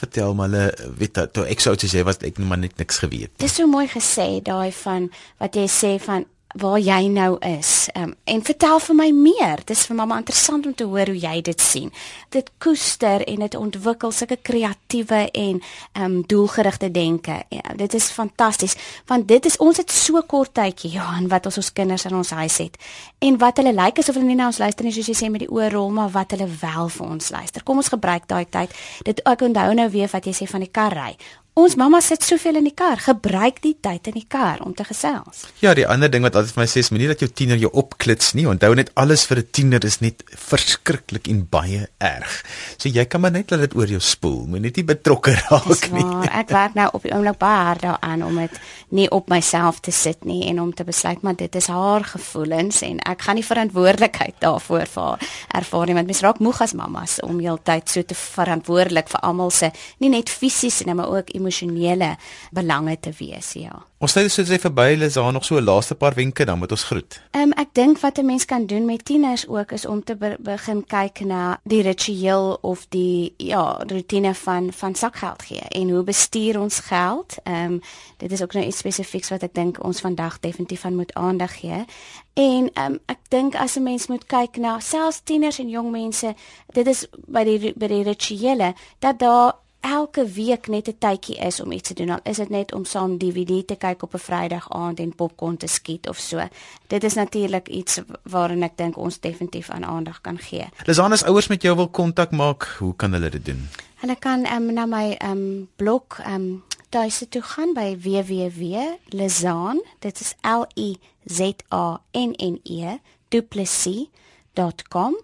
vertel 0.02 0.34
maar 0.34 0.50
hulle 0.50 0.94
weet 0.98 1.13
dat 1.13 1.38
ek 1.46 1.60
sou 1.60 1.76
sê 1.76 2.04
wat 2.08 2.24
ek 2.24 2.39
maar 2.39 2.58
net 2.62 2.78
niks 2.78 3.02
geweet. 3.04 3.32
Dis 3.38 3.56
so 3.60 3.67
mooi 3.67 3.88
gesê 3.91 4.41
daai 4.44 4.72
van 4.84 5.10
wat 5.41 5.56
jy 5.56 5.67
sê 5.67 6.00
van 6.02 6.26
waar 6.54 6.80
jy 6.80 7.08
nou 7.08 7.38
is. 7.40 7.90
Um, 7.98 8.14
en 8.24 8.44
vertel 8.44 8.80
vir 8.80 8.96
my 8.96 9.10
meer. 9.16 9.62
Dit 9.64 9.76
is 9.78 9.86
vir 9.90 9.96
mamma 9.96 10.18
interessant 10.22 10.66
om 10.66 10.76
te 10.76 10.84
hoor 10.84 11.12
hoe 11.12 11.18
jy 11.18 11.42
dit 11.42 11.62
sien. 11.62 11.92
Dit 12.30 12.52
koester 12.62 13.24
en 13.28 13.46
dit 13.46 13.56
ontwikkel 13.56 14.12
sulke 14.12 14.38
kreatiewe 14.42 15.24
en 15.32 15.62
um 16.00 16.22
doelgerigte 16.28 16.92
denke. 16.92 17.42
Ja, 17.50 17.76
dit 17.76 17.94
is 17.94 18.12
fantasties 18.12 18.76
want 19.06 19.28
dit 19.28 19.46
is 19.46 19.58
ons 19.58 19.78
het 19.78 19.92
so 19.92 20.22
kort 20.28 20.54
tydjie 20.54 21.00
en 21.00 21.28
wat 21.32 21.46
ons 21.46 21.58
ons 21.58 21.74
kinders 21.74 22.06
in 22.06 22.16
ons 22.16 22.34
huis 22.42 22.58
het. 22.58 22.78
En 23.20 23.38
wat 23.42 23.58
hulle 23.62 23.74
lyk 23.74 23.92
like, 23.92 24.04
asof 24.04 24.18
hulle 24.20 24.28
nie 24.28 24.40
na 24.40 24.50
ons 24.52 24.62
luister 24.62 24.86
nie 24.86 24.94
soos 24.96 25.12
jy 25.12 25.18
sê 25.18 25.30
met 25.32 25.44
die 25.46 25.52
oorrol 25.52 25.92
maar 25.96 26.12
wat 26.14 26.36
hulle 26.36 26.50
wel 26.62 26.90
vir 26.90 27.08
ons 27.08 27.32
luister. 27.32 27.64
Kom 27.64 27.82
ons 27.82 27.92
gebruik 27.92 28.28
daai 28.28 28.46
tyd. 28.50 28.76
Dit 29.08 29.24
ek 29.26 29.46
onthou 29.48 29.72
nou 29.78 29.90
weer 29.94 30.12
wat 30.12 30.28
jy 30.28 30.36
sê 30.36 30.50
van 30.50 30.66
die 30.66 30.72
karry. 30.72 31.16
Ons 31.60 31.74
mamma 31.76 32.00
sit 32.00 32.24
soveel 32.24 32.62
in 32.62 32.68
die 32.70 32.72
kar, 32.72 32.96
gebruik 33.04 33.58
die 33.60 33.74
tyd 33.84 34.06
in 34.08 34.16
die 34.16 34.24
kar 34.24 34.62
om 34.64 34.72
te 34.72 34.86
gesels. 34.88 35.42
Ja, 35.60 35.74
die 35.76 35.84
ander 35.84 36.08
ding 36.08 36.24
wat 36.24 36.38
altyd 36.40 36.54
vir 36.56 36.62
my 36.62 36.68
sê 36.72 36.80
is 36.80 36.90
moenie 36.94 37.10
dat 37.10 37.20
jou 37.20 37.28
tiener 37.28 37.60
jou 37.60 37.68
opklits 37.76 38.30
nie. 38.40 38.46
Onthou 38.48 38.72
net 38.80 38.94
alles 38.96 39.26
vir 39.28 39.44
'n 39.44 39.52
tiener 39.52 39.84
is 39.84 40.00
net 40.00 40.24
verskriklik 40.32 41.28
en 41.28 41.44
baie 41.44 41.90
erg. 42.00 42.32
So 42.78 42.88
jy 42.88 43.04
kan 43.04 43.22
maar 43.22 43.32
net 43.32 43.52
laat 43.52 43.68
dit 43.68 43.76
oor 43.76 43.88
jou 43.88 44.00
spoel. 44.00 44.48
Moenie 44.48 44.72
net 44.72 44.86
betrokke 44.86 45.36
raak 45.44 45.92
nie. 45.92 46.08
Ek 46.32 46.50
werk 46.50 46.74
nou 46.74 46.88
op 46.94 47.04
die 47.04 47.12
oomblik 47.12 47.38
baie 47.38 47.66
hard 47.66 47.82
daaraan 47.82 48.24
om 48.24 48.36
dit 48.36 48.60
nie 48.92 49.10
op 49.12 49.30
myself 49.30 49.80
te 49.80 49.92
sit 49.92 50.24
nie 50.28 50.48
en 50.50 50.60
om 50.62 50.74
te 50.74 50.84
besluit 50.84 51.22
maar 51.22 51.36
dit 51.36 51.56
is 51.56 51.68
haar 51.68 52.04
gevoelens 52.04 52.82
en 52.82 53.00
ek 53.08 53.22
gaan 53.22 53.36
nie 53.40 53.46
verantwoordelikheid 53.46 54.36
daarvoor 54.44 54.88
vir 54.94 55.28
ervaar 55.60 55.88
nie 55.88 55.96
want 55.96 56.12
mens 56.12 56.24
raak 56.26 56.40
moeg 56.44 56.62
as 56.62 56.74
mammas 56.76 57.20
om 57.24 57.40
heeltyd 57.40 57.90
so 57.90 58.04
te 58.04 58.18
verantwoordelik 58.18 59.10
vir 59.14 59.24
almal 59.28 59.52
se 59.56 59.72
nie 60.04 60.12
net 60.12 60.30
fisies 60.30 60.82
nie 60.86 60.96
maar 60.96 61.12
ook 61.12 61.32
emosionele 61.41 62.15
belange 62.56 62.99
te 62.99 63.13
wees, 63.17 63.56
ja. 63.58 63.82
Ons 64.01 64.15
tyd 64.17 64.32
is 64.32 64.34
so 64.34 64.58
verby, 64.63 64.95
is 65.06 65.13
daar 65.13 65.34
nog 65.34 65.45
so 65.45 65.58
'n 65.58 65.63
laaste 65.63 65.95
paar 65.95 66.15
wenke 66.15 66.45
dan 66.45 66.58
moet 66.58 66.71
ons 66.71 66.84
groet. 66.84 67.21
Ehm 67.32 67.43
um, 67.43 67.51
ek 67.54 67.73
dink 67.73 67.99
wat 67.99 68.17
'n 68.17 68.25
mens 68.25 68.45
kan 68.45 68.65
doen 68.65 68.86
met 68.86 69.06
tieners 69.06 69.47
ook 69.47 69.71
is 69.71 69.86
om 69.86 70.04
te 70.04 70.15
be 70.15 70.38
begin 70.39 70.84
kyk 70.86 71.19
na 71.19 71.60
die 71.63 71.82
ritueel 71.82 72.58
of 72.62 72.86
die 72.89 73.34
ja, 73.38 73.84
rotine 73.88 74.34
van 74.34 74.73
van 74.73 74.95
sakgeld 74.95 75.41
gee 75.41 75.62
en 75.69 75.89
hoe 75.89 76.04
bestuur 76.04 76.60
ons 76.60 76.80
geld? 76.80 77.38
Ehm 77.43 77.71
um, 77.73 77.82
dit 78.17 78.32
is 78.32 78.41
ook 78.41 78.54
nou 78.54 78.65
iets 78.65 78.77
spesifieks 78.77 79.30
wat 79.30 79.43
ek 79.43 79.54
dink 79.54 79.84
ons 79.84 80.01
vandag 80.01 80.39
definitief 80.39 80.86
aan 80.86 80.95
moet 80.95 81.13
aandag 81.13 81.60
gee. 81.60 81.86
En 82.34 82.69
ehm 82.73 82.91
um, 82.91 82.99
ek 83.06 83.19
dink 83.30 83.56
as 83.56 83.75
'n 83.75 83.84
mens 83.84 84.08
moet 84.08 84.25
kyk 84.25 84.58
na 84.58 84.80
selfs 84.80 85.21
tieners 85.23 85.60
en 85.60 85.69
jong 85.69 85.91
mense, 85.91 86.36
dit 86.73 86.88
is 86.88 87.08
by 87.27 87.43
die 87.43 87.73
by 87.75 87.88
die 87.88 88.04
rituele 88.04 88.73
dat 88.99 89.19
daar 89.19 89.61
elke 89.82 90.26
week 90.26 90.67
net 90.67 90.88
'n 90.88 90.96
tydjie 90.98 91.38
is 91.38 91.60
om 91.62 91.72
iets 91.72 91.88
te 91.88 91.94
doen. 91.94 92.10
Al 92.10 92.20
is 92.24 92.38
dit 92.38 92.50
net 92.50 92.74
om 92.74 92.86
saam 92.86 93.17
DVD 93.17 93.67
te 93.67 93.76
kyk 93.76 94.04
op 94.04 94.13
'n 94.13 94.17
Vrydag 94.17 94.70
aand 94.70 95.00
en 95.00 95.15
popcorn 95.15 95.58
te 95.58 95.67
skiet 95.67 96.08
of 96.08 96.17
so. 96.17 96.48
Dit 96.88 97.04
is 97.04 97.13
natuurlik 97.13 97.67
iets 97.67 98.00
waarin 98.24 98.63
ek 98.63 98.78
dink 98.78 98.98
ons 98.98 99.20
definitief 99.20 99.70
aan 99.70 99.86
aandag 99.86 100.22
kan 100.22 100.38
gee. 100.38 100.65
Lisanne, 100.86 101.26
ouers 101.26 101.48
met 101.48 101.62
jou 101.62 101.76
wil 101.76 101.89
kontak 101.89 102.32
maak, 102.32 102.76
hoe 102.80 102.96
kan 102.96 103.13
hulle 103.13 103.30
dit 103.30 103.46
doen? 103.46 103.70
Hulle 103.96 104.15
kan 104.15 104.46
um, 104.46 104.74
na 104.74 104.86
my 104.86 105.17
um, 105.24 105.67
blog 105.76 106.04
um, 106.28 106.63
tuiste 106.89 107.30
toe 107.30 107.41
gaan 107.41 107.74
by 107.74 107.98
www.lizan, 107.98 109.84
dit 110.00 110.20
is 110.20 110.34
L 110.41 110.65
I 110.76 110.98
Z 111.26 111.52
A 111.70 112.02
N 112.12 112.34
N 112.38 112.60
E 112.63 112.98
duplessis.com 113.30 115.15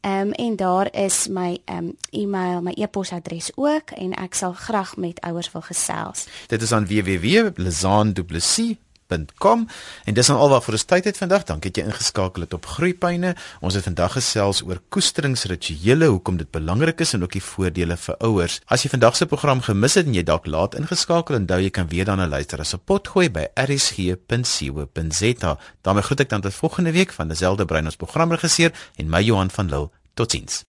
Ehm 0.00 0.26
um, 0.26 0.32
en 0.32 0.56
daar 0.56 0.94
is 0.94 1.26
my 1.28 1.58
ehm 1.64 1.76
um, 1.84 1.96
e-mail, 2.10 2.62
my 2.62 2.72
e-posadres 2.76 3.50
ook 3.54 3.90
en 3.90 4.12
ek 4.14 4.34
sal 4.34 4.52
graag 4.52 4.96
met 4.96 5.20
ouers 5.20 5.52
wil 5.52 5.60
gesels. 5.60 6.26
Dit 6.46 6.62
is 6.62 6.72
aan 6.72 6.86
www.lezanduplessis 6.86 8.76
groeipyne.com 9.10 9.66
en 10.06 10.14
dis 10.14 10.30
alwaar 10.30 10.62
vir 10.62 10.76
ons 10.76 10.84
tyd 10.84 11.06
het 11.08 11.18
vandag. 11.18 11.44
Dankie 11.48 11.70
dat 11.70 11.80
jy 11.80 11.86
ingeskakel 11.88 12.44
het 12.44 12.54
op 12.54 12.66
Groeipyne. 12.66 13.34
Ons 13.60 13.74
het 13.74 13.84
vandag 13.84 14.14
gesels 14.16 14.62
oor 14.62 14.80
koesteringsrituele, 14.90 16.10
hoekom 16.10 16.38
dit 16.38 16.50
belangrik 16.50 17.00
is 17.00 17.14
en 17.14 17.22
ook 17.22 17.32
die 17.32 17.42
voordele 17.42 17.96
vir 17.96 18.16
ouers. 18.20 18.60
As 18.66 18.84
jy 18.84 18.90
vandag 18.90 19.16
se 19.16 19.26
program 19.26 19.60
gemis 19.60 19.96
het 19.98 20.06
en 20.06 20.14
jy 20.14 20.22
dalk 20.22 20.46
laat 20.46 20.76
ingeskakel, 20.78 21.40
onthou 21.40 21.60
jy 21.60 21.70
kan 21.70 21.88
weer 21.90 22.04
daarna 22.04 22.28
luister 22.28 22.60
as 22.60 22.74
'n 22.74 22.80
potgooi 22.84 23.30
by 23.30 23.46
rsg.co.za. 23.54 25.58
daarmee 25.82 26.02
groet 26.02 26.20
ek 26.20 26.28
dan 26.28 26.40
tot 26.40 26.54
volgende 26.54 26.92
week 26.92 27.12
van 27.12 27.28
dieselfde 27.28 27.64
brein 27.64 27.84
ons 27.84 27.96
programregisseur 27.96 28.72
en 28.96 29.08
my 29.08 29.22
Johan 29.22 29.50
van 29.50 29.66
Lille. 29.66 29.90
Totsiens. 30.14 30.64